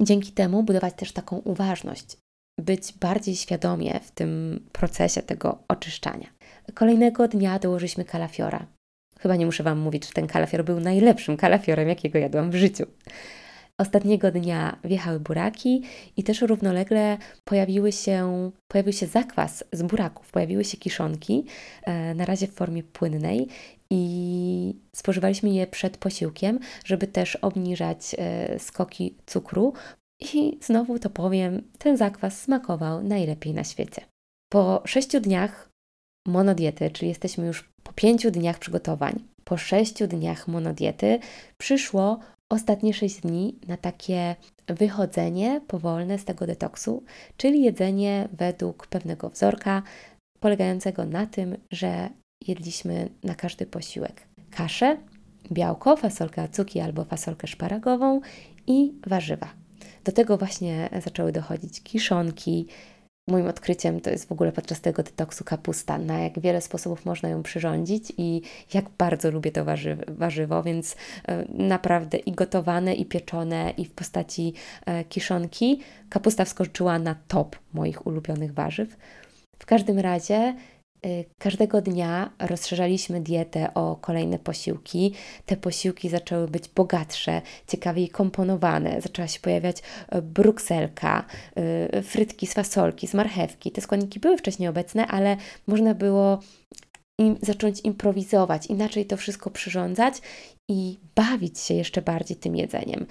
dzięki 0.00 0.32
temu 0.32 0.62
budować 0.62 0.94
też 0.94 1.12
taką 1.12 1.36
uważność, 1.36 2.16
być 2.58 2.92
bardziej 2.92 3.36
świadomie 3.36 4.00
w 4.00 4.10
tym 4.10 4.60
procesie 4.72 5.22
tego 5.22 5.58
oczyszczania. 5.68 6.26
Kolejnego 6.74 7.28
dnia 7.28 7.58
dołożyliśmy 7.58 8.04
kalafiora. 8.04 8.66
Chyba 9.18 9.36
nie 9.36 9.46
muszę 9.46 9.62
Wam 9.62 9.78
mówić, 9.78 10.06
że 10.06 10.12
ten 10.12 10.26
kalafior 10.26 10.64
był 10.64 10.80
najlepszym 10.80 11.36
kalafiorem, 11.36 11.88
jakiego 11.88 12.18
jadłam 12.18 12.50
w 12.50 12.54
życiu. 12.54 12.86
Ostatniego 13.78 14.30
dnia 14.30 14.78
wjechały 14.84 15.20
buraki 15.20 15.82
i 16.16 16.24
też 16.24 16.40
równolegle 16.40 17.18
pojawiły 17.44 17.92
się, 17.92 18.50
pojawił 18.68 18.92
się 18.92 19.06
zakwas 19.06 19.64
z 19.72 19.82
buraków, 19.82 20.30
pojawiły 20.30 20.64
się 20.64 20.76
kiszonki, 20.76 21.44
e, 21.82 22.14
na 22.14 22.24
razie 22.24 22.46
w 22.46 22.52
formie 22.52 22.82
płynnej 22.82 23.48
i 23.94 24.76
spożywaliśmy 24.96 25.50
je 25.50 25.66
przed 25.66 25.96
posiłkiem, 25.96 26.58
żeby 26.84 27.06
też 27.06 27.36
obniżać 27.36 28.14
e, 28.18 28.58
skoki 28.58 29.14
cukru. 29.26 29.72
I 30.34 30.58
znowu 30.62 30.98
to 30.98 31.10
powiem, 31.10 31.62
ten 31.78 31.96
zakwas 31.96 32.40
smakował 32.40 33.02
najlepiej 33.02 33.54
na 33.54 33.64
świecie. 33.64 34.02
Po 34.52 34.82
sześciu 34.86 35.20
dniach 35.20 35.68
monodiety, 36.28 36.90
czyli 36.90 37.08
jesteśmy 37.08 37.46
już 37.46 37.70
po 37.82 37.92
pięciu 37.92 38.30
dniach 38.30 38.58
przygotowań, 38.58 39.24
po 39.44 39.56
sześciu 39.56 40.06
dniach 40.06 40.48
monodiety 40.48 41.18
przyszło 41.58 42.18
ostatnie 42.52 42.94
sześć 42.94 43.20
dni 43.20 43.58
na 43.68 43.76
takie 43.76 44.36
wychodzenie 44.66 45.60
powolne 45.66 46.18
z 46.18 46.24
tego 46.24 46.46
detoksu, 46.46 47.02
czyli 47.36 47.62
jedzenie 47.62 48.28
według 48.32 48.86
pewnego 48.86 49.30
wzorka, 49.30 49.82
polegającego 50.40 51.04
na 51.04 51.26
tym, 51.26 51.56
że 51.70 52.10
jedliśmy 52.48 53.08
na 53.24 53.34
każdy 53.34 53.66
posiłek 53.66 54.22
kaszę, 54.50 54.96
białko, 55.52 55.96
fasolkę 55.96 56.42
acuki 56.42 56.80
albo 56.80 57.04
fasolkę 57.04 57.46
szparagową 57.46 58.20
i 58.66 58.92
warzywa. 59.06 59.48
Do 60.04 60.12
tego 60.12 60.38
właśnie 60.38 60.88
zaczęły 61.04 61.32
dochodzić 61.32 61.82
kiszonki. 61.82 62.66
Moim 63.28 63.46
odkryciem 63.46 64.00
to 64.00 64.10
jest 64.10 64.28
w 64.28 64.32
ogóle 64.32 64.52
podczas 64.52 64.80
tego 64.80 65.02
detoksu 65.02 65.44
kapusta, 65.44 65.98
na 65.98 66.18
jak 66.18 66.40
wiele 66.40 66.60
sposobów 66.60 67.04
można 67.04 67.28
ją 67.28 67.42
przyrządzić 67.42 68.12
i 68.16 68.42
jak 68.74 68.84
bardzo 68.98 69.30
lubię 69.30 69.52
to 69.52 69.64
warzy 69.64 69.96
warzywo, 70.08 70.62
więc 70.62 70.96
e, 71.28 71.44
naprawdę 71.48 72.18
i 72.18 72.32
gotowane, 72.32 72.94
i 72.94 73.06
pieczone, 73.06 73.70
i 73.70 73.84
w 73.84 73.94
postaci 73.94 74.52
e, 74.86 75.04
kiszonki. 75.04 75.80
Kapusta 76.08 76.44
wskoczyła 76.44 76.98
na 76.98 77.16
top 77.28 77.56
moich 77.72 78.06
ulubionych 78.06 78.54
warzyw. 78.54 78.96
W 79.58 79.66
każdym 79.66 79.98
razie 79.98 80.54
każdego 81.38 81.82
dnia 81.82 82.30
rozszerzaliśmy 82.38 83.20
dietę 83.20 83.74
o 83.74 83.96
kolejne 83.96 84.38
posiłki. 84.38 85.12
Te 85.46 85.56
posiłki 85.56 86.08
zaczęły 86.08 86.48
być 86.48 86.68
bogatsze, 86.68 87.42
ciekawiej 87.68 88.08
komponowane. 88.08 89.00
Zaczęła 89.00 89.28
się 89.28 89.40
pojawiać 89.40 89.82
e, 90.08 90.22
brukselka, 90.22 91.24
y, 91.98 92.02
frytki 92.02 92.46
z 92.46 92.54
fasolki, 92.54 93.06
z 93.06 93.14
marchewki. 93.14 93.70
Te 93.70 93.80
składniki 93.80 94.20
były 94.20 94.38
wcześniej 94.38 94.68
obecne, 94.68 95.06
ale 95.06 95.36
można 95.66 95.94
było 95.94 96.38
im, 97.18 97.38
zacząć 97.42 97.80
improwizować, 97.80 98.66
inaczej 98.66 99.06
to 99.06 99.16
wszystko 99.16 99.50
przyrządzać 99.50 100.14
i 100.70 100.98
bawić 101.14 101.60
się 101.60 101.74
jeszcze 101.74 102.02
bardziej 102.02 102.36
tym 102.36 102.56
jedzeniem. 102.56 103.06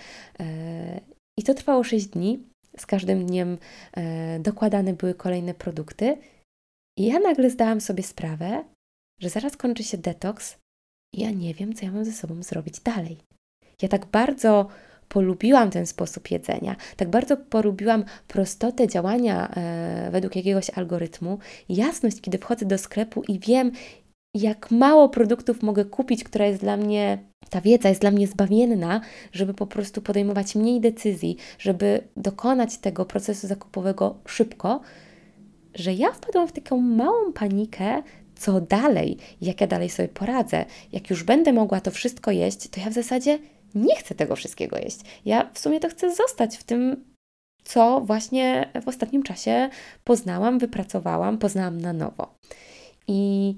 I 1.40 1.44
to 1.44 1.54
trwało 1.54 1.84
6 1.84 2.06
dni. 2.06 2.40
Z 2.78 2.86
każdym 2.86 3.26
dniem 3.26 3.58
dokładane 4.40 4.94
były 4.94 5.14
kolejne 5.14 5.54
produkty 5.54 6.18
i 6.98 7.06
ja 7.06 7.20
nagle 7.20 7.50
zdałam 7.50 7.82
sobie 7.82 8.04
sprawę, 8.04 8.64
że 9.22 9.30
zaraz 9.30 9.58
kończy 9.58 9.84
się 9.84 9.98
detoks 9.98 10.58
i 11.16 11.22
ja 11.22 11.32
nie 11.32 11.54
wiem, 11.54 11.74
co 11.74 11.86
ja 11.86 11.92
mam 11.92 12.06
ze 12.06 12.12
sobą 12.12 12.44
zrobić 12.44 12.80
dalej. 12.80 13.18
Ja 13.82 13.90
tak 13.90 14.06
bardzo 14.06 14.68
polubiłam 15.10 15.70
ten 15.70 15.88
sposób 15.88 16.32
jedzenia, 16.32 16.76
tak 16.98 17.10
bardzo 17.10 17.38
polubiłam 17.38 18.06
prostotę 18.28 18.88
działania 18.88 19.56
e, 19.56 20.12
według 20.12 20.36
jakiegoś 20.36 20.70
algorytmu, 20.70 21.40
jasność, 21.70 22.22
kiedy 22.22 22.38
wchodzę 22.38 22.66
do 22.66 22.78
sklepu 22.78 23.24
i 23.28 23.40
wiem, 23.40 23.72
jak 24.36 24.72
mało 24.72 25.10
produktów 25.10 25.64
mogę 25.64 25.86
kupić, 25.86 26.24
która 26.24 26.46
jest 26.46 26.62
dla 26.62 26.78
mnie, 26.78 27.24
ta 27.50 27.62
wiedza 27.62 27.90
jest 27.90 28.02
dla 28.02 28.12
mnie 28.12 28.28
zbawienna, 28.28 29.02
żeby 29.32 29.54
po 29.54 29.68
prostu 29.68 30.02
podejmować 30.02 30.56
mniej 30.56 30.82
decyzji, 30.82 31.38
żeby 31.60 32.02
dokonać 32.18 32.78
tego 32.78 33.06
procesu 33.06 33.48
zakupowego 33.48 34.16
szybko, 34.26 34.82
że 35.76 35.94
ja 35.94 36.12
wpadłam 36.12 36.48
w 36.48 36.52
taką 36.52 36.82
małą 36.82 37.34
panikę, 37.34 38.04
co 38.36 38.62
dalej, 38.62 39.18
jak 39.42 39.62
ja 39.62 39.68
dalej 39.68 39.90
sobie 39.90 40.08
poradzę. 40.08 40.66
Jak 40.92 41.10
już 41.10 41.24
będę 41.24 41.54
mogła 41.54 41.82
to 41.82 41.92
wszystko 41.92 42.32
jeść, 42.32 42.70
to 42.70 42.80
ja 42.80 42.90
w 42.90 42.94
zasadzie 42.94 43.40
nie 43.76 43.96
chcę 43.96 44.16
tego 44.16 44.36
wszystkiego 44.36 44.78
jeść. 44.78 45.00
Ja 45.26 45.50
w 45.54 45.60
sumie 45.60 45.80
to 45.80 45.90
chcę 45.90 46.16
zostać 46.16 46.58
w 46.58 46.64
tym, 46.64 47.04
co 47.64 48.02
właśnie 48.02 48.72
w 48.82 48.88
ostatnim 48.88 49.24
czasie 49.24 49.70
poznałam, 50.04 50.60
wypracowałam, 50.60 51.38
poznałam 51.38 51.82
na 51.82 51.94
nowo. 51.94 52.36
I 53.08 53.56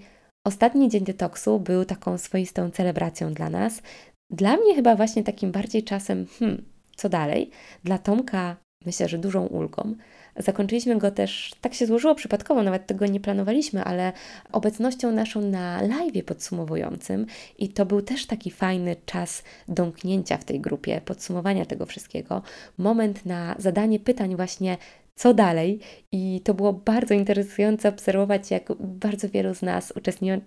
ostatni 0.48 0.90
dzień 0.90 1.04
detoksu 1.04 1.60
był 1.60 1.86
taką 1.86 2.18
swoistą 2.18 2.72
celebracją 2.72 3.34
dla 3.34 3.50
nas. 3.50 3.82
Dla 4.30 4.58
mnie 4.58 4.76
chyba 4.76 4.96
właśnie 4.96 5.24
takim 5.24 5.52
bardziej 5.52 5.84
czasem, 5.84 6.26
hmm, 6.40 6.66
co 6.96 7.10
dalej? 7.10 7.50
Dla 7.84 7.98
Tomka 7.98 8.56
myślę, 8.86 9.10
że 9.10 9.18
dużą 9.18 9.46
ulgą. 9.46 9.96
Zakończyliśmy 10.38 10.98
go 10.98 11.12
też, 11.12 11.56
tak 11.62 11.74
się 11.74 11.86
złożyło 11.86 12.16
przypadkowo, 12.16 12.64
nawet 12.64 12.88
tego 12.88 13.06
nie 13.06 13.20
planowaliśmy, 13.20 13.84
ale 13.84 14.14
obecnością 14.52 15.12
naszą 15.12 15.42
na 15.42 15.82
live 15.82 16.26
podsumowującym 16.26 17.26
i 17.58 17.70
to 17.70 17.86
był 17.86 18.02
też 18.02 18.26
taki 18.26 18.52
fajny 18.52 18.96
czas 19.06 19.44
domknięcia 19.68 20.38
w 20.38 20.46
tej 20.46 20.60
grupie, 20.60 21.02
podsumowania 21.06 21.66
tego 21.66 21.86
wszystkiego. 21.86 22.42
Moment 22.78 23.26
na 23.26 23.56
zadanie 23.60 24.00
pytań 24.00 24.36
właśnie 24.36 24.78
co 25.16 25.34
dalej. 25.34 25.80
I 26.12 26.42
to 26.44 26.54
było 26.54 26.74
bardzo 26.74 27.14
interesujące 27.14 27.90
obserwować, 27.90 28.52
jak 28.52 28.74
bardzo 28.80 29.30
wielu 29.30 29.56
z 29.56 29.62
nas 29.62 29.94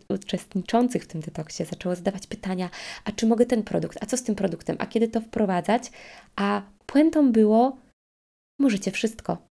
uczestniczących 0.09 1.05
w 1.05 1.07
tym 1.07 1.21
detoksie 1.21 1.65
zaczęło 1.65 1.95
zadawać 1.95 2.27
pytania, 2.27 2.71
a 3.05 3.13
czy 3.13 3.27
mogę 3.27 3.47
ten 3.47 3.63
produkt, 3.63 3.99
a 4.01 4.07
co 4.07 4.17
z 4.17 4.23
tym 4.23 4.35
produktem, 4.35 4.77
a 4.79 4.87
kiedy 4.87 5.09
to 5.09 5.21
wprowadzać? 5.21 5.91
A 6.37 6.63
puentą 6.87 7.33
było, 7.33 7.77
możecie 8.59 8.91
wszystko. 8.91 9.48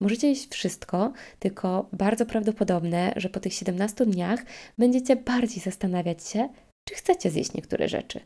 Możecie 0.00 0.28
jeść 0.28 0.48
wszystko, 0.52 1.12
tylko 1.38 1.88
bardzo 1.92 2.26
prawdopodobne, 2.26 3.12
że 3.16 3.28
po 3.28 3.40
tych 3.40 3.54
17 3.54 4.06
dniach 4.06 4.44
będziecie 4.78 5.16
bardziej 5.16 5.62
zastanawiać 5.62 6.28
się, 6.28 6.48
czy 6.88 6.94
chcecie 6.94 7.30
zjeść 7.30 7.54
niektóre 7.54 7.88
rzeczy. 7.88 8.20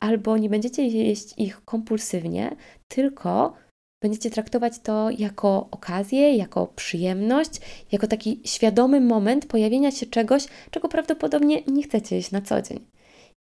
Albo 0.00 0.38
nie 0.38 0.48
będziecie 0.48 0.86
jeść 0.86 1.34
ich 1.36 1.64
kompulsywnie, 1.64 2.56
tylko 2.88 3.54
będziecie 4.02 4.30
traktować 4.30 4.78
to 4.78 5.10
jako 5.10 5.68
okazję, 5.70 6.36
jako 6.36 6.66
przyjemność, 6.66 7.60
jako 7.92 8.06
taki 8.06 8.40
świadomy 8.44 9.00
moment 9.00 9.46
pojawienia 9.46 9.90
się 9.90 10.06
czegoś, 10.06 10.46
czego 10.70 10.88
prawdopodobnie 10.88 11.62
nie 11.66 11.82
chcecie 11.82 12.16
jeść 12.16 12.30
na 12.30 12.40
co 12.40 12.62
dzień. 12.62 12.86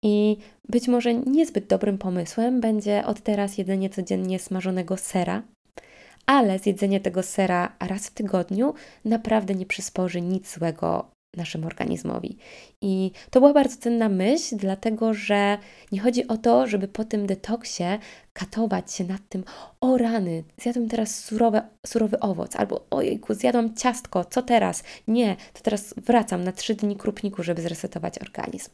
I 0.03 0.37
być 0.69 0.87
może 0.87 1.13
niezbyt 1.13 1.67
dobrym 1.67 1.97
pomysłem 1.97 2.61
będzie 2.61 3.05
od 3.05 3.21
teraz 3.21 3.57
jedzenie 3.57 3.89
codziennie 3.89 4.39
smażonego 4.39 4.97
sera 4.97 5.43
ale 6.25 6.59
zjedzenie 6.59 6.99
tego 6.99 7.23
sera 7.23 7.75
raz 7.79 8.07
w 8.07 8.13
tygodniu 8.13 8.73
naprawdę 9.05 9.55
nie 9.55 9.65
przysporzy 9.65 10.21
nic 10.21 10.53
złego 10.53 11.11
naszemu 11.37 11.67
organizmowi. 11.67 12.37
I 12.81 13.11
to 13.29 13.39
była 13.39 13.53
bardzo 13.53 13.77
cenna 13.77 14.09
myśl, 14.09 14.55
dlatego 14.57 15.13
że 15.13 15.57
nie 15.91 15.99
chodzi 15.99 16.27
o 16.27 16.37
to, 16.37 16.67
żeby 16.67 16.87
po 16.87 17.03
tym 17.05 17.27
detoksie 17.27 17.83
katować 18.33 18.93
się 18.93 19.03
nad 19.03 19.21
tym, 19.29 19.43
o 19.81 19.97
rany, 19.97 20.43
zjadłem 20.57 20.89
teraz 20.89 21.23
surowe, 21.23 21.67
surowy 21.85 22.19
owoc, 22.19 22.55
albo 22.55 22.85
ojejku, 22.89 23.33
zjadłam 23.33 23.75
ciastko, 23.75 24.25
co 24.25 24.41
teraz? 24.41 24.83
Nie, 25.07 25.35
to 25.53 25.61
teraz 25.61 25.93
wracam 25.97 26.43
na 26.43 26.51
trzy 26.51 26.75
dni 26.75 26.95
krupniku, 26.95 27.43
żeby 27.43 27.61
zresetować 27.61 28.21
organizm. 28.21 28.69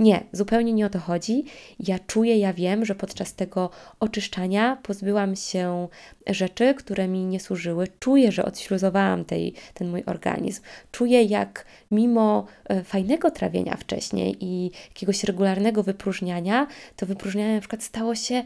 Nie, 0.00 0.24
zupełnie 0.32 0.72
nie 0.72 0.86
o 0.86 0.90
to 0.90 0.98
chodzi. 0.98 1.44
Ja 1.78 1.98
czuję, 1.98 2.38
ja 2.38 2.52
wiem, 2.52 2.84
że 2.84 2.94
podczas 2.94 3.34
tego 3.34 3.70
oczyszczania 4.00 4.78
pozbyłam 4.82 5.36
się 5.36 5.88
rzeczy, 6.26 6.74
które 6.74 7.08
mi 7.08 7.26
nie 7.26 7.40
służyły. 7.40 7.88
Czuję, 7.98 8.32
że 8.32 8.44
odśluzowałam 8.44 9.24
tej, 9.24 9.54
ten 9.74 9.90
mój 9.90 10.02
organizm. 10.06 10.62
Czuję, 10.92 11.22
jak 11.22 11.66
mimo 11.90 12.46
e, 12.64 12.84
fajnego 12.84 13.30
trawienia 13.30 13.76
wcześniej 13.76 14.36
i 14.40 14.70
jakiegoś 14.88 15.24
regularnego 15.24 15.82
wypróżniania, 15.82 16.66
to 16.96 17.06
wypróżnianie 17.06 17.54
na 17.54 17.60
przykład 17.60 17.82
stało 17.82 18.14
się 18.14 18.42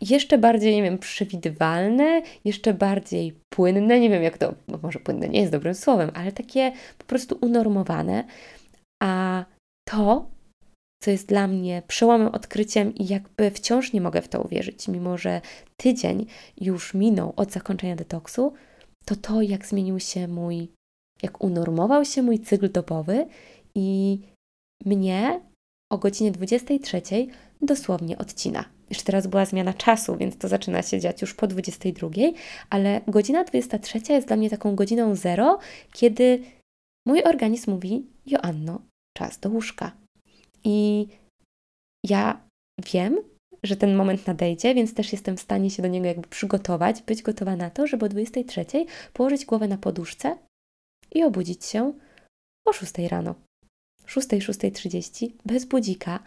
jeszcze 0.00 0.38
bardziej, 0.38 0.76
nie 0.76 0.82
wiem, 0.82 0.98
przewidywalne, 0.98 2.22
jeszcze 2.44 2.74
bardziej 2.74 3.34
płynne, 3.48 4.00
nie 4.00 4.10
wiem 4.10 4.22
jak 4.22 4.38
to, 4.38 4.54
no 4.68 4.78
może 4.82 4.98
płynne 4.98 5.28
nie 5.28 5.40
jest 5.40 5.52
dobrym 5.52 5.74
słowem, 5.74 6.10
ale 6.14 6.32
takie 6.32 6.72
po 6.98 7.04
prostu 7.04 7.38
unormowane. 7.40 8.24
A 9.02 9.44
to, 9.88 10.35
co 11.02 11.10
jest 11.10 11.28
dla 11.28 11.46
mnie 11.46 11.82
przełomem, 11.86 12.28
odkryciem 12.28 12.94
i 12.94 13.06
jakby 13.06 13.50
wciąż 13.50 13.92
nie 13.92 14.00
mogę 14.00 14.22
w 14.22 14.28
to 14.28 14.42
uwierzyć, 14.42 14.88
mimo 14.88 15.18
że 15.18 15.40
tydzień 15.76 16.26
już 16.60 16.94
minął 16.94 17.32
od 17.36 17.52
zakończenia 17.52 17.96
detoksu, 17.96 18.52
to 19.04 19.16
to, 19.16 19.42
jak 19.42 19.66
zmienił 19.66 20.00
się 20.00 20.28
mój, 20.28 20.68
jak 21.22 21.44
unormował 21.44 22.04
się 22.04 22.22
mój 22.22 22.40
cykl 22.40 22.72
dobowy 22.72 23.26
i 23.74 24.18
mnie 24.84 25.40
o 25.92 25.98
godzinie 25.98 26.32
23 26.32 27.02
dosłownie 27.62 28.18
odcina. 28.18 28.64
Jeszcze 28.90 29.04
teraz 29.04 29.26
była 29.26 29.44
zmiana 29.44 29.74
czasu, 29.74 30.16
więc 30.16 30.38
to 30.38 30.48
zaczyna 30.48 30.82
się 30.82 31.00
dziać 31.00 31.22
już 31.22 31.34
po 31.34 31.46
22, 31.46 32.08
ale 32.70 33.00
godzina 33.08 33.44
23 33.44 34.00
jest 34.08 34.26
dla 34.26 34.36
mnie 34.36 34.50
taką 34.50 34.76
godziną 34.76 35.14
zero, 35.14 35.58
kiedy 35.92 36.42
mój 37.06 37.22
organizm 37.22 37.70
mówi: 37.70 38.06
Joanno, 38.26 38.80
czas 39.16 39.38
do 39.38 39.50
łóżka. 39.50 39.92
I 40.66 41.08
ja 42.06 42.48
wiem, 42.92 43.18
że 43.62 43.76
ten 43.76 43.96
moment 43.96 44.26
nadejdzie, 44.26 44.74
więc 44.74 44.94
też 44.94 45.12
jestem 45.12 45.36
w 45.36 45.40
stanie 45.40 45.70
się 45.70 45.82
do 45.82 45.88
niego 45.88 46.06
jakby 46.06 46.28
przygotować, 46.28 47.02
być 47.02 47.22
gotowa 47.22 47.56
na 47.56 47.70
to, 47.70 47.86
żeby 47.86 48.06
o 48.06 48.08
23 48.08 48.66
położyć 49.12 49.44
głowę 49.44 49.68
na 49.68 49.78
poduszce 49.78 50.38
i 51.14 51.24
obudzić 51.24 51.64
się 51.64 51.92
o 52.66 52.72
6 52.72 52.98
rano. 52.98 53.34
6, 54.06 54.28
6.30 54.28 55.32
bez 55.44 55.64
budzika, 55.64 56.18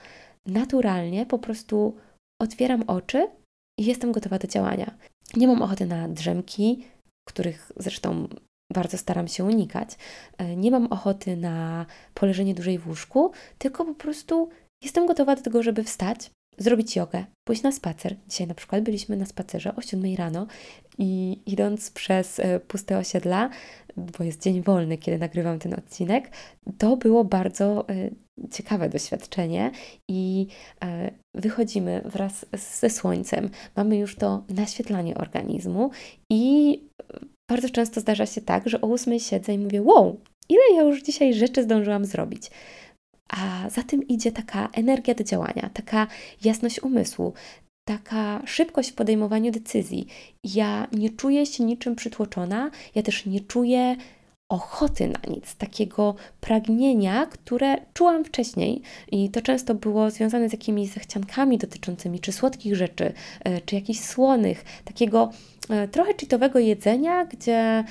naturalnie 0.45 1.25
po 1.25 1.39
prostu 1.39 1.97
otwieram 2.41 2.83
oczy 2.87 3.27
i 3.79 3.85
jestem 3.85 4.11
gotowa 4.11 4.39
do 4.39 4.47
działania. 4.47 4.97
Nie 5.35 5.47
mam 5.47 5.61
ochoty 5.61 5.85
na 5.85 6.09
drzemki, 6.09 6.85
których 7.27 7.71
zresztą 7.77 8.27
bardzo 8.73 8.97
staram 8.97 9.27
się 9.27 9.43
unikać. 9.43 9.97
E, 10.37 10.55
nie 10.55 10.71
mam 10.71 10.87
ochoty 10.87 11.37
na 11.37 11.85
poleżenie 12.13 12.55
dłużej 12.55 12.77
w 12.77 12.87
łóżku, 12.87 13.31
tylko 13.57 13.85
po 13.85 13.95
prostu 13.95 14.49
jestem 14.83 15.05
gotowa 15.07 15.35
do 15.35 15.41
tego, 15.41 15.63
żeby 15.63 15.83
wstać, 15.83 16.31
zrobić 16.57 16.95
jogę, 16.95 17.25
pójść 17.47 17.63
na 17.63 17.71
spacer. 17.71 18.15
Dzisiaj 18.27 18.47
na 18.47 18.53
przykład 18.53 18.83
byliśmy 18.83 19.17
na 19.17 19.25
spacerze 19.25 19.75
o 19.75 19.81
7 19.81 20.15
rano 20.15 20.47
i 20.97 21.39
idąc 21.45 21.91
przez 21.91 22.39
e, 22.39 22.59
puste 22.59 22.97
osiedla, 22.97 23.49
bo 23.97 24.23
jest 24.23 24.41
dzień 24.41 24.61
wolny, 24.61 24.97
kiedy 24.97 25.17
nagrywam 25.17 25.59
ten 25.59 25.73
odcinek, 25.73 26.31
to 26.77 26.97
było 26.97 27.23
bardzo 27.23 27.89
e, 27.89 28.09
ciekawe 28.51 28.89
doświadczenie 28.89 29.71
i 30.07 30.47
wychodzimy 31.35 32.01
wraz 32.05 32.45
ze 32.79 32.89
słońcem. 32.89 33.49
Mamy 33.75 33.97
już 33.97 34.15
to 34.15 34.43
naświetlanie 34.49 35.15
organizmu 35.15 35.91
i 36.29 36.79
bardzo 37.49 37.69
często 37.69 38.01
zdarza 38.01 38.25
się 38.25 38.41
tak, 38.41 38.69
że 38.69 38.81
o 38.81 38.87
ósmej 38.87 39.19
siedzę 39.19 39.53
i 39.53 39.57
mówię, 39.57 39.81
wow, 39.81 40.19
ile 40.49 40.61
ja 40.75 40.81
już 40.81 41.03
dzisiaj 41.03 41.33
rzeczy 41.33 41.63
zdążyłam 41.63 42.05
zrobić. 42.05 42.51
A 43.29 43.69
za 43.69 43.83
tym 43.83 44.07
idzie 44.07 44.31
taka 44.31 44.69
energia 44.73 45.15
do 45.15 45.23
działania, 45.23 45.69
taka 45.73 46.07
jasność 46.43 46.83
umysłu, 46.83 47.33
taka 47.87 48.41
szybkość 48.45 48.91
w 48.91 48.95
podejmowaniu 48.95 49.51
decyzji. 49.51 50.07
Ja 50.43 50.87
nie 50.91 51.09
czuję 51.09 51.45
się 51.45 51.63
niczym 51.63 51.95
przytłoczona, 51.95 52.71
ja 52.95 53.03
też 53.03 53.25
nie 53.25 53.39
czuję 53.39 53.95
ochoty 54.49 55.07
na 55.07 55.35
nic, 55.35 55.55
takiego 55.55 56.15
pragnienia, 56.41 57.25
które 57.25 57.75
czułam 57.93 58.25
wcześniej 58.25 58.81
i 59.11 59.29
to 59.29 59.41
często 59.41 59.75
było 59.75 60.11
związane 60.11 60.49
z 60.49 60.51
jakimiś 60.51 60.89
zachciankami 60.89 61.57
dotyczącymi 61.57 62.19
czy 62.19 62.31
słodkich 62.31 62.75
rzeczy, 62.75 63.13
e, 63.43 63.61
czy 63.61 63.75
jakichś 63.75 63.99
słonych, 63.99 64.65
takiego 64.85 65.31
trochę 65.91 66.13
cheatowego 66.13 66.59
jedzenia, 66.59 67.25
gdzie 67.25 67.83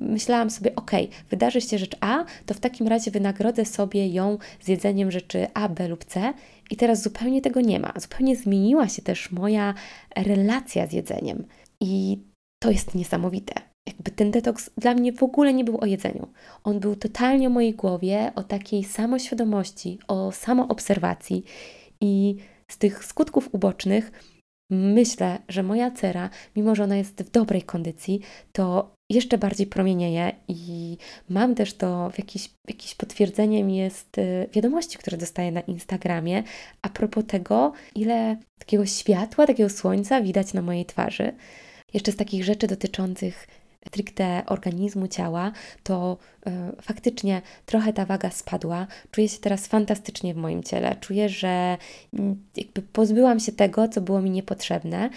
myślałam 0.00 0.50
sobie, 0.50 0.74
ok, 0.74 0.90
wydarzy 1.30 1.60
się 1.60 1.78
rzecz 1.78 1.96
A, 2.00 2.24
to 2.46 2.54
w 2.54 2.60
takim 2.60 2.88
razie 2.88 3.10
wynagrodzę 3.10 3.64
sobie 3.64 4.08
ją 4.08 4.38
z 4.60 4.68
jedzeniem 4.68 5.10
rzeczy 5.10 5.46
A, 5.54 5.68
B 5.68 5.88
lub 5.88 6.04
C 6.04 6.34
i 6.70 6.76
teraz 6.76 7.02
zupełnie 7.02 7.42
tego 7.42 7.60
nie 7.60 7.80
ma. 7.80 7.92
Zupełnie 7.96 8.36
zmieniła 8.36 8.88
się 8.88 9.02
też 9.02 9.32
moja 9.32 9.74
relacja 10.16 10.86
z 10.86 10.92
jedzeniem 10.92 11.44
i 11.80 12.18
to 12.62 12.70
jest 12.70 12.94
niesamowite 12.94 13.68
jakby 13.88 14.10
ten 14.10 14.30
detoks 14.30 14.70
dla 14.76 14.94
mnie 14.94 15.12
w 15.12 15.22
ogóle 15.22 15.54
nie 15.54 15.64
był 15.64 15.78
o 15.80 15.86
jedzeniu. 15.86 16.28
On 16.64 16.80
był 16.80 16.96
totalnie 16.96 17.46
o 17.46 17.50
mojej 17.50 17.74
głowie, 17.74 18.32
o 18.34 18.42
takiej 18.42 18.84
samoświadomości, 18.84 19.98
o 20.08 20.32
samoobserwacji 20.32 21.44
i 22.00 22.36
z 22.70 22.78
tych 22.78 23.04
skutków 23.04 23.48
ubocznych 23.52 24.12
myślę, 24.70 25.38
że 25.48 25.62
moja 25.62 25.90
cera, 25.90 26.30
mimo 26.56 26.74
że 26.74 26.84
ona 26.84 26.96
jest 26.96 27.22
w 27.22 27.30
dobrej 27.30 27.62
kondycji, 27.62 28.20
to 28.52 28.94
jeszcze 29.10 29.38
bardziej 29.38 29.66
promienieje 29.66 30.32
i 30.48 30.96
mam 31.28 31.54
też 31.54 31.74
to 31.74 32.10
w 32.10 32.18
jakiś, 32.18 32.50
jakieś 32.68 32.94
potwierdzeniem 32.94 33.70
jest 33.70 34.18
y, 34.18 34.48
wiadomości, 34.52 34.98
które 34.98 35.16
dostaję 35.16 35.52
na 35.52 35.60
Instagramie 35.60 36.42
a 36.82 36.88
propos 36.88 37.24
tego, 37.26 37.72
ile 37.94 38.36
takiego 38.58 38.86
światła, 38.86 39.46
takiego 39.46 39.70
słońca 39.70 40.20
widać 40.20 40.52
na 40.52 40.62
mojej 40.62 40.86
twarzy. 40.86 41.32
Jeszcze 41.94 42.12
z 42.12 42.16
takich 42.16 42.44
rzeczy 42.44 42.66
dotyczących 42.66 43.46
stricte 43.86 44.42
organizmu, 44.46 45.08
ciała, 45.08 45.52
to 45.82 46.16
y, 46.46 46.82
faktycznie 46.82 47.42
trochę 47.66 47.92
ta 47.92 48.04
waga 48.04 48.30
spadła. 48.30 48.86
Czuję 49.10 49.28
się 49.28 49.38
teraz 49.38 49.66
fantastycznie 49.66 50.34
w 50.34 50.36
moim 50.36 50.62
ciele. 50.62 50.96
Czuję, 51.00 51.28
że 51.28 51.78
y, 52.14 52.18
jakby 52.56 52.82
pozbyłam 52.82 53.40
się 53.40 53.52
tego, 53.52 53.88
co 53.88 54.00
było 54.00 54.20
mi 54.20 54.30
niepotrzebne. 54.30 55.10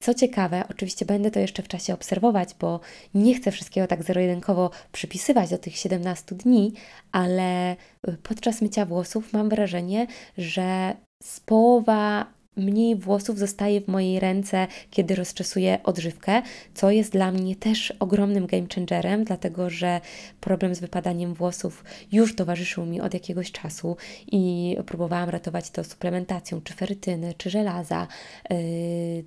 Co 0.00 0.14
ciekawe, 0.14 0.64
oczywiście 0.70 1.06
będę 1.06 1.30
to 1.30 1.40
jeszcze 1.40 1.62
w 1.62 1.68
czasie 1.68 1.94
obserwować, 1.94 2.48
bo 2.60 2.80
nie 3.14 3.34
chcę 3.34 3.50
wszystkiego 3.50 3.86
tak 3.86 4.02
zero-jedynkowo 4.02 4.70
przypisywać 4.92 5.50
do 5.50 5.58
tych 5.58 5.76
17 5.76 6.34
dni, 6.34 6.72
ale 7.12 7.72
y, 7.72 7.76
podczas 8.22 8.62
mycia 8.62 8.86
włosów 8.86 9.32
mam 9.32 9.48
wrażenie, 9.48 10.06
że 10.38 10.96
z 11.22 11.40
połowa 11.40 12.26
mniej 12.58 12.96
włosów 12.96 13.38
zostaje 13.38 13.80
w 13.80 13.88
mojej 13.88 14.20
ręce, 14.20 14.66
kiedy 14.90 15.14
rozczesuję 15.14 15.78
odżywkę, 15.84 16.42
co 16.74 16.90
jest 16.90 17.12
dla 17.12 17.32
mnie 17.32 17.56
też 17.56 17.92
ogromnym 18.00 18.46
game 18.46 18.66
changerem, 18.74 19.24
dlatego 19.24 19.70
że 19.70 20.00
problem 20.40 20.74
z 20.74 20.80
wypadaniem 20.80 21.34
włosów 21.34 21.84
już 22.12 22.36
towarzyszył 22.36 22.86
mi 22.86 23.00
od 23.00 23.14
jakiegoś 23.14 23.52
czasu 23.52 23.96
i 24.26 24.76
próbowałam 24.86 25.28
ratować 25.28 25.70
to 25.70 25.84
suplementacją, 25.84 26.60
czy 26.60 26.74
ferytyny, 26.74 27.34
czy 27.34 27.50
żelaza. 27.50 28.06
Yy, 28.50 28.58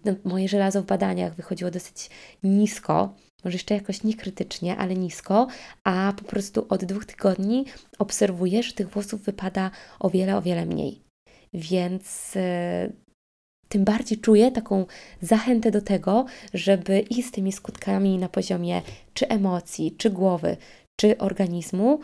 no, 0.06 0.16
moje 0.24 0.48
żelazo 0.48 0.82
w 0.82 0.86
badaniach 0.86 1.36
wychodziło 1.36 1.72
dosyć 1.72 2.10
nisko, 2.44 3.16
może 3.44 3.56
jeszcze 3.56 3.74
jakoś 3.74 4.04
niekrytycznie, 4.04 4.78
ale 4.78 4.96
nisko, 4.96 5.48
a 5.84 6.14
po 6.18 6.24
prostu 6.24 6.66
od 6.70 6.86
dwóch 6.86 7.06
tygodni 7.06 7.66
obserwuję, 8.00 8.64
że 8.64 8.74
tych 8.74 8.90
włosów 8.90 9.22
wypada 9.22 9.72
o 10.00 10.10
wiele, 10.10 10.38
o 10.38 10.42
wiele 10.42 10.66
mniej. 10.66 11.02
Więc 11.54 12.36
yy, 12.36 12.42
tym 13.72 13.84
bardziej 13.84 14.18
czuję 14.18 14.52
taką 14.52 14.86
zachętę 15.22 15.72
do 15.72 15.82
tego, 15.82 16.26
żeby 16.54 17.00
i 17.00 17.24
z 17.24 17.32
tymi 17.32 17.52
skutkami 17.52 18.18
na 18.18 18.30
poziomie 18.30 18.82
czy 19.14 19.28
emocji, 19.28 19.96
czy 19.98 20.10
głowy, 20.10 20.58
czy 21.00 21.18
organizmu 21.18 22.00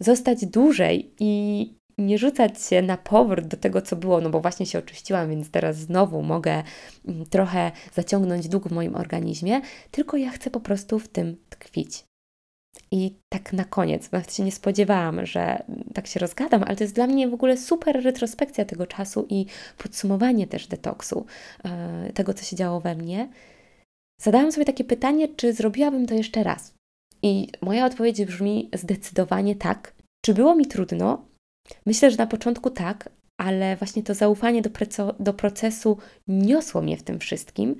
zostać 0.00 0.46
dłużej 0.46 1.10
i 1.20 1.72
nie 1.98 2.18
rzucać 2.18 2.62
się 2.62 2.82
na 2.82 2.96
powrót 2.96 3.46
do 3.46 3.56
tego, 3.56 3.82
co 3.82 3.96
było, 3.96 4.20
no 4.20 4.30
bo 4.30 4.40
właśnie 4.40 4.66
się 4.66 4.78
oczyściłam, 4.78 5.30
więc 5.30 5.50
teraz 5.50 5.76
znowu 5.76 6.22
mogę 6.22 6.62
mm, 7.08 7.26
trochę 7.26 7.72
zaciągnąć 7.94 8.48
dług 8.48 8.68
w 8.68 8.72
moim 8.72 8.96
organizmie, 8.96 9.60
tylko 9.90 10.16
ja 10.16 10.30
chcę 10.30 10.50
po 10.50 10.60
prostu 10.60 10.98
w 10.98 11.08
tym 11.08 11.36
tkwić. 11.48 12.07
I 12.90 13.14
tak 13.28 13.52
na 13.52 13.64
koniec, 13.64 14.12
nawet 14.12 14.34
się 14.34 14.42
nie 14.42 14.52
spodziewałam, 14.52 15.26
że 15.26 15.62
tak 15.94 16.06
się 16.06 16.20
rozgadam, 16.20 16.62
ale 16.62 16.76
to 16.76 16.84
jest 16.84 16.94
dla 16.94 17.06
mnie 17.06 17.28
w 17.28 17.34
ogóle 17.34 17.56
super 17.56 18.04
retrospekcja 18.04 18.64
tego 18.64 18.86
czasu 18.86 19.26
i 19.30 19.46
podsumowanie 19.78 20.46
też 20.46 20.66
detoksu, 20.66 21.26
e, 21.64 22.12
tego 22.14 22.34
co 22.34 22.44
się 22.44 22.56
działo 22.56 22.80
we 22.80 22.94
mnie. 22.94 23.28
Zadałam 24.20 24.52
sobie 24.52 24.64
takie 24.64 24.84
pytanie, 24.84 25.28
czy 25.28 25.52
zrobiłabym 25.52 26.06
to 26.06 26.14
jeszcze 26.14 26.42
raz? 26.42 26.74
I 27.22 27.48
moja 27.60 27.86
odpowiedź 27.86 28.24
brzmi 28.24 28.70
zdecydowanie 28.74 29.56
tak. 29.56 29.94
Czy 30.24 30.34
było 30.34 30.54
mi 30.54 30.66
trudno? 30.66 31.24
Myślę, 31.86 32.10
że 32.10 32.16
na 32.16 32.26
początku 32.26 32.70
tak, 32.70 33.08
ale 33.40 33.76
właśnie 33.76 34.02
to 34.02 34.14
zaufanie 34.14 34.62
do, 34.62 34.70
do 35.20 35.34
procesu 35.34 35.98
niosło 36.28 36.82
mnie 36.82 36.96
w 36.96 37.02
tym 37.02 37.18
wszystkim. 37.18 37.76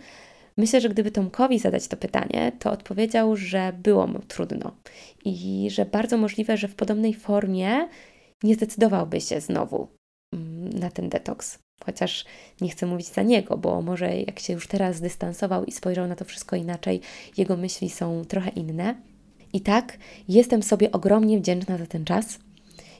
Myślę, 0.58 0.80
że 0.80 0.88
gdyby 0.88 1.10
Tomkowi 1.10 1.58
zadać 1.58 1.88
to 1.88 1.96
pytanie, 1.96 2.52
to 2.58 2.70
odpowiedział, 2.72 3.36
że 3.36 3.72
było 3.82 4.06
mu 4.06 4.18
trudno 4.18 4.72
i 5.24 5.68
że 5.70 5.84
bardzo 5.84 6.16
możliwe, 6.16 6.56
że 6.56 6.68
w 6.68 6.74
podobnej 6.74 7.14
formie 7.14 7.88
nie 8.42 8.54
zdecydowałby 8.54 9.20
się 9.20 9.40
znowu. 9.40 9.88
na 10.74 10.90
ten 10.90 11.08
detoks. 11.08 11.58
Chociaż 11.84 12.24
nie 12.60 12.68
chcę 12.68 12.86
mówić 12.86 13.06
za 13.06 13.22
niego, 13.22 13.56
bo 13.56 13.82
może 13.82 14.16
jak 14.16 14.38
się 14.38 14.52
już 14.52 14.66
teraz 14.66 14.96
zdystansował 14.96 15.64
i 15.64 15.72
spojrzał 15.72 16.06
na 16.06 16.16
to 16.16 16.24
wszystko 16.24 16.56
inaczej, 16.56 17.00
jego 17.36 17.56
myśli 17.56 17.90
są 17.90 18.24
trochę 18.24 18.50
inne. 18.50 18.94
I 19.52 19.60
tak, 19.60 19.98
jestem 20.28 20.62
sobie 20.62 20.92
ogromnie 20.92 21.38
wdzięczna 21.38 21.78
za 21.78 21.86
ten 21.86 22.04
czas 22.04 22.38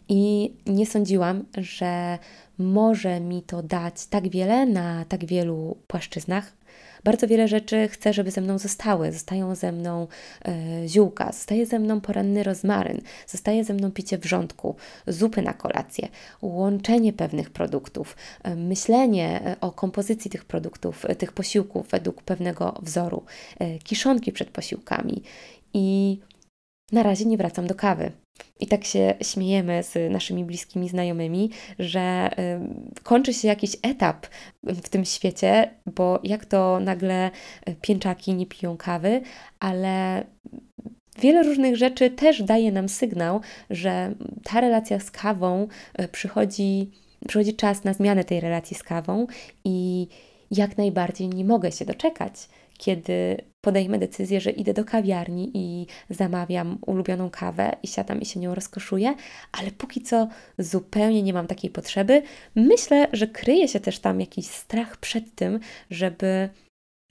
i 0.08 0.52
nie 0.66 0.86
sądziłam, 0.86 1.44
że 1.58 2.18
może 2.58 3.20
mi 3.20 3.42
to 3.42 3.62
dać 3.62 4.06
tak 4.06 4.28
wiele 4.28 4.66
na 4.66 5.04
tak 5.04 5.24
wielu 5.24 5.76
płaszczyznach. 5.86 6.57
Bardzo 7.04 7.26
wiele 7.26 7.48
rzeczy 7.48 7.88
chcę, 7.88 8.12
żeby 8.12 8.30
ze 8.30 8.40
mną 8.40 8.58
zostały. 8.58 9.12
Zostają 9.12 9.54
ze 9.54 9.72
mną 9.72 10.06
e, 10.44 10.88
ziółka, 10.88 11.32
zostaje 11.32 11.66
ze 11.66 11.78
mną 11.78 12.00
poranny 12.00 12.42
rozmaryn, 12.42 13.00
zostaje 13.26 13.64
ze 13.64 13.74
mną 13.74 13.92
picie 13.92 14.18
wrzątku, 14.18 14.76
zupy 15.06 15.42
na 15.42 15.52
kolację, 15.52 16.08
łączenie 16.42 17.12
pewnych 17.12 17.50
produktów, 17.50 18.16
e, 18.42 18.54
myślenie 18.54 19.40
e, 19.44 19.56
o 19.60 19.72
kompozycji 19.72 20.30
tych 20.30 20.44
produktów, 20.44 21.04
e, 21.04 21.16
tych 21.16 21.32
posiłków 21.32 21.88
według 21.88 22.22
pewnego 22.22 22.78
wzoru, 22.82 23.24
e, 23.58 23.78
kiszonki 23.78 24.32
przed 24.32 24.50
posiłkami. 24.50 25.22
I 25.74 26.18
na 26.92 27.02
razie 27.02 27.24
nie 27.24 27.36
wracam 27.36 27.66
do 27.66 27.74
kawy. 27.74 28.12
I 28.60 28.66
tak 28.66 28.84
się 28.84 29.14
śmiejemy 29.22 29.82
z 29.82 30.12
naszymi 30.12 30.44
bliskimi 30.44 30.88
znajomymi, 30.88 31.50
że 31.78 32.30
kończy 33.02 33.34
się 33.34 33.48
jakiś 33.48 33.76
etap 33.82 34.26
w 34.62 34.88
tym 34.88 35.04
świecie, 35.04 35.70
bo 35.86 36.20
jak 36.22 36.46
to 36.46 36.80
nagle 36.80 37.30
y, 37.68 37.76
pięczaki 37.80 38.34
nie 38.34 38.46
piją 38.46 38.76
kawy, 38.76 39.20
ale 39.60 40.24
wiele 41.18 41.42
różnych 41.42 41.76
rzeczy 41.76 42.10
też 42.10 42.42
daje 42.42 42.72
nam 42.72 42.88
sygnał, 42.88 43.40
że 43.70 44.14
ta 44.44 44.60
relacja 44.60 45.00
z 45.00 45.10
kawą 45.10 45.68
y, 46.00 46.08
przychodzi, 46.08 46.90
przychodzi 47.28 47.54
czas 47.54 47.84
na 47.84 47.92
zmianę 47.94 48.24
tej 48.24 48.40
relacji 48.40 48.76
z 48.76 48.82
kawą 48.82 49.26
i 49.64 50.08
jak 50.50 50.78
najbardziej 50.78 51.28
nie 51.28 51.44
mogę 51.44 51.72
się 51.72 51.84
doczekać, 51.84 52.48
kiedy 52.78 53.36
podejmę 53.68 53.98
decyzję, 53.98 54.40
że 54.40 54.50
idę 54.50 54.74
do 54.74 54.84
kawiarni 54.84 55.50
i 55.54 55.86
zamawiam 56.10 56.78
ulubioną 56.86 57.30
kawę 57.30 57.76
i 57.82 57.88
siadam 57.88 58.20
i 58.20 58.26
się 58.26 58.40
nią 58.40 58.54
rozkoszuję, 58.54 59.14
ale 59.52 59.70
póki 59.70 60.00
co 60.00 60.28
zupełnie 60.58 61.22
nie 61.22 61.32
mam 61.32 61.46
takiej 61.46 61.70
potrzeby. 61.70 62.22
Myślę, 62.54 63.08
że 63.12 63.26
kryje 63.26 63.68
się 63.68 63.80
też 63.80 63.98
tam 63.98 64.20
jakiś 64.20 64.46
strach 64.46 64.96
przed 64.96 65.34
tym, 65.34 65.60
żeby 65.90 66.48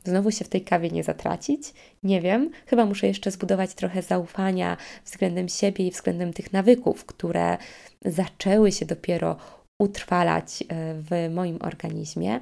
znowu 0.03 0.31
się 0.31 0.45
w 0.45 0.49
tej 0.49 0.61
kawie 0.61 0.89
nie 0.89 1.03
zatracić. 1.03 1.73
Nie 2.03 2.21
wiem, 2.21 2.49
chyba 2.65 2.85
muszę 2.85 3.07
jeszcze 3.07 3.31
zbudować 3.31 3.73
trochę 3.73 4.01
zaufania 4.01 4.77
względem 5.05 5.49
siebie 5.49 5.87
i 5.87 5.91
względem 5.91 6.33
tych 6.33 6.53
nawyków, 6.53 7.05
które 7.05 7.57
zaczęły 8.05 8.71
się 8.71 8.85
dopiero 8.85 9.37
utrwalać 9.81 10.61
e, 10.61 10.65
w 10.93 11.33
moim 11.33 11.57
organizmie. 11.61 12.39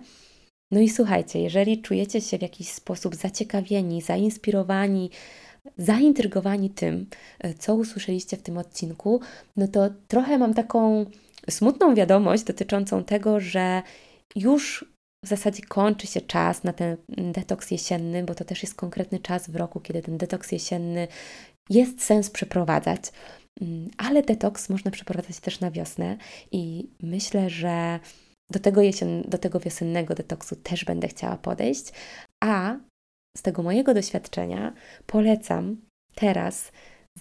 No 0.72 0.80
i 0.80 0.90
słuchajcie, 0.90 1.40
jeżeli 1.40 1.82
czujecie 1.82 2.22
się 2.22 2.38
w 2.38 2.42
jakiś 2.42 2.70
sposób 2.70 3.16
zaciekawieni, 3.16 4.02
zainspirowani, 4.02 5.10
zaintrygowani 5.78 6.70
tym, 6.70 7.10
e, 7.40 7.54
co 7.54 7.76
usłyszeliście 7.76 8.38
w 8.38 8.42
tym 8.42 8.58
odcinku, 8.58 9.20
no 9.58 9.68
to 9.68 9.90
trochę 10.08 10.38
mam 10.38 10.54
taką 10.54 11.06
smutną 11.50 11.96
wiadomość 11.96 12.44
dotyczącą 12.44 13.04
tego, 13.04 13.40
że 13.40 13.82
już 14.36 14.86
w 15.26 15.28
zasadzie 15.28 15.64
kończy 15.64 16.08
się 16.08 16.22
czas 16.22 16.64
na 16.64 16.74
ten 16.74 16.98
detoks 17.08 17.72
jesienny, 17.72 18.24
bo 18.24 18.36
to 18.36 18.46
też 18.46 18.64
jest 18.64 18.76
konkretny 18.76 19.20
czas 19.20 19.50
w 19.50 19.56
roku, 19.56 19.80
kiedy 19.80 20.02
ten 20.02 20.18
detoks 20.18 20.52
jesienny 20.52 21.08
jest 21.70 22.04
sens 22.04 22.30
przeprowadzać. 22.30 23.02
Mm, 23.62 23.90
ale 23.98 24.24
detoks 24.24 24.70
można 24.70 24.92
przeprowadzać 24.92 25.40
też 25.40 25.60
na 25.60 25.72
wiosnę 25.72 26.18
i 26.52 26.88
myślę, 27.02 27.50
że 27.50 28.00
do 28.52 28.60
tego, 28.60 28.82
jesien, 28.82 29.22
do 29.28 29.38
tego 29.38 29.60
wiosennego 29.60 30.16
detoksu 30.16 30.56
też 30.56 30.86
będę 30.86 31.08
chciała 31.08 31.38
podejść, 31.38 31.92
a 32.44 32.78
z 33.38 33.42
tego 33.42 33.64
mojego 33.64 33.94
doświadczenia 33.94 34.74
polecam 35.06 35.78
teraz 36.16 36.72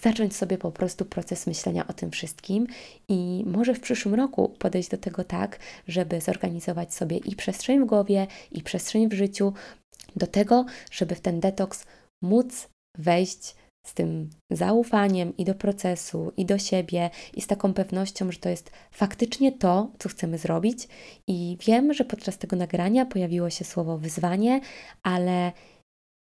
zacząć 0.01 0.35
sobie 0.35 0.57
po 0.57 0.71
prostu 0.71 1.05
proces 1.05 1.47
myślenia 1.47 1.87
o 1.87 1.93
tym 1.93 2.11
wszystkim 2.11 2.67
i 3.09 3.43
może 3.47 3.73
w 3.73 3.79
przyszłym 3.79 4.15
roku 4.15 4.49
podejść 4.49 4.89
do 4.89 4.97
tego 4.97 5.23
tak, 5.23 5.59
żeby 5.87 6.21
zorganizować 6.21 6.93
sobie 6.93 7.17
i 7.17 7.35
przestrzeń 7.35 7.79
w 7.79 7.85
głowie, 7.85 8.27
i 8.51 8.61
przestrzeń 8.61 9.09
w 9.09 9.13
życiu, 9.13 9.53
do 10.15 10.27
tego, 10.27 10.65
żeby 10.91 11.15
w 11.15 11.21
ten 11.21 11.39
detoks 11.39 11.85
móc 12.21 12.69
wejść 12.97 13.55
z 13.85 13.93
tym 13.93 14.29
zaufaniem 14.51 15.37
i 15.37 15.45
do 15.45 15.55
procesu, 15.55 16.31
i 16.37 16.45
do 16.45 16.57
siebie, 16.57 17.09
i 17.33 17.41
z 17.41 17.47
taką 17.47 17.73
pewnością, 17.73 18.31
że 18.31 18.39
to 18.39 18.49
jest 18.49 18.71
faktycznie 18.91 19.51
to, 19.51 19.91
co 19.99 20.09
chcemy 20.09 20.37
zrobić. 20.37 20.87
I 21.27 21.57
wiem, 21.67 21.93
że 21.93 22.05
podczas 22.05 22.37
tego 22.37 22.55
nagrania 22.55 23.05
pojawiło 23.05 23.49
się 23.49 23.65
słowo 23.65 23.97
wyzwanie, 23.97 24.61
ale 25.03 25.51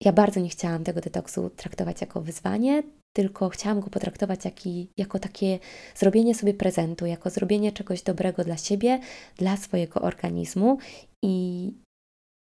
ja 0.02 0.14
bardzo 0.14 0.40
nie 0.40 0.50
chciałam 0.50 0.84
tego 0.84 1.02
detoksu 1.02 1.50
traktować 1.50 2.02
jako 2.02 2.22
wyzwanie, 2.22 2.84
tylko 3.16 3.50
chciałam 3.50 3.80
go 3.80 3.90
potraktować 3.90 4.46
jaki, 4.46 4.90
jako 4.98 5.20
takie 5.20 5.60
zrobienie 5.96 6.36
sobie 6.36 6.54
prezentu, 6.54 7.06
jako 7.06 7.30
zrobienie 7.30 7.72
czegoś 7.72 8.02
dobrego 8.02 8.44
dla 8.44 8.58
siebie, 8.58 9.00
dla 9.38 9.58
swojego 9.58 10.02
organizmu. 10.02 10.78
I 11.24 11.74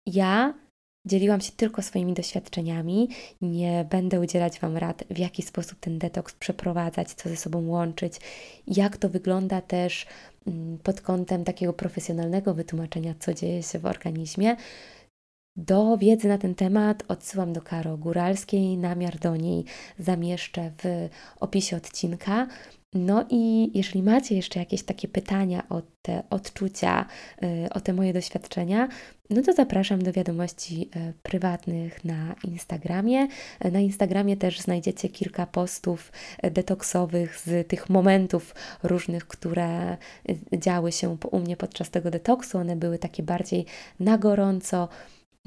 ja 0.05 0.53
Dzieliłam 1.08 1.41
się 1.41 1.51
tylko 1.51 1.82
swoimi 1.82 2.14
doświadczeniami. 2.14 3.10
Nie 3.41 3.86
będę 3.89 4.20
udzielać 4.20 4.60
Wam 4.60 4.78
rad, 4.78 5.03
w 5.10 5.18
jaki 5.18 5.41
sposób 5.41 5.80
ten 5.80 5.99
detoks 5.99 6.34
przeprowadzać, 6.34 7.14
co 7.14 7.30
ze 7.30 7.38
sobą 7.38 7.68
łączyć, 7.68 8.14
jak 8.68 8.97
to 8.97 9.10
wygląda 9.10 9.62
też 9.62 10.05
mm, 10.47 10.78
pod 10.78 11.01
kątem 11.01 11.43
takiego 11.43 11.74
profesjonalnego 11.74 12.53
wytłumaczenia, 12.53 13.14
co 13.20 13.34
dzieje 13.34 13.64
się 13.64 13.80
w 13.80 13.86
organizmie. 13.86 14.55
Do 15.55 15.97
wiedzy 15.97 16.28
na 16.28 16.38
ten 16.38 16.55
temat 16.55 17.03
odsyłam 17.08 17.53
do 17.53 17.62
Karo 17.62 17.97
Góralskiej, 17.97 18.78
namiar 18.78 19.20
do 19.20 19.36
niej 19.36 19.66
zamieszczę 19.99 20.72
w 20.84 21.10
opisie 21.39 21.78
odcinka. 21.78 22.47
No 22.94 23.26
i 23.30 23.72
jeżeli 23.78 24.04
macie 24.04 24.36
jeszcze 24.36 24.60
jakieś 24.60 24.84
takie 24.84 25.08
pytania 25.08 25.64
o 25.70 25.82
te 26.02 26.24
odczucia, 26.30 27.06
y, 27.44 27.70
o 27.74 27.80
te 27.80 27.94
moje 27.94 28.14
doświadczenia, 28.14 28.88
no 29.30 29.42
to 29.42 29.54
zapraszam 29.54 30.04
do 30.04 30.14
wiadomości 30.14 30.90
y, 30.96 31.14
prywatnych 31.24 32.06
na 32.06 32.36
Instagramie. 32.44 33.28
Na 33.72 33.80
Instagramie 33.80 34.38
też 34.38 34.60
znajdziecie 34.60 35.10
kilka 35.10 35.46
postów 35.46 36.12
y, 36.46 36.52
detoksowych 36.52 37.40
z 37.40 37.68
tych 37.68 37.90
momentów 37.90 38.56
różnych, 38.84 39.28
które 39.28 39.98
działy 40.54 40.92
się 40.92 41.18
u 41.32 41.40
mnie 41.40 41.58
podczas 41.58 41.90
tego 41.90 42.12
detoksu. 42.12 42.58
One 42.58 42.76
były 42.76 43.00
takie 43.00 43.24
bardziej 43.24 43.66
na 44.00 44.18
gorąco. 44.18 44.90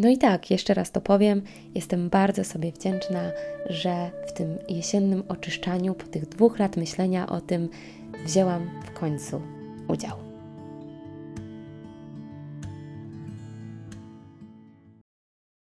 No 0.00 0.08
i 0.08 0.18
tak, 0.18 0.50
jeszcze 0.50 0.74
raz 0.74 0.90
to 0.90 1.00
powiem, 1.00 1.42
jestem 1.74 2.08
bardzo 2.08 2.44
sobie 2.44 2.72
wdzięczna, 2.72 3.30
że 3.68 4.10
w 4.26 4.32
tym 4.32 4.58
jesiennym 4.68 5.22
oczyszczaniu, 5.28 5.94
po 5.94 6.06
tych 6.06 6.28
dwóch 6.28 6.58
lat 6.58 6.76
myślenia 6.76 7.26
o 7.26 7.40
tym, 7.40 7.68
wzięłam 8.24 8.70
w 8.84 8.98
końcu 8.98 9.42
udział. 9.88 10.29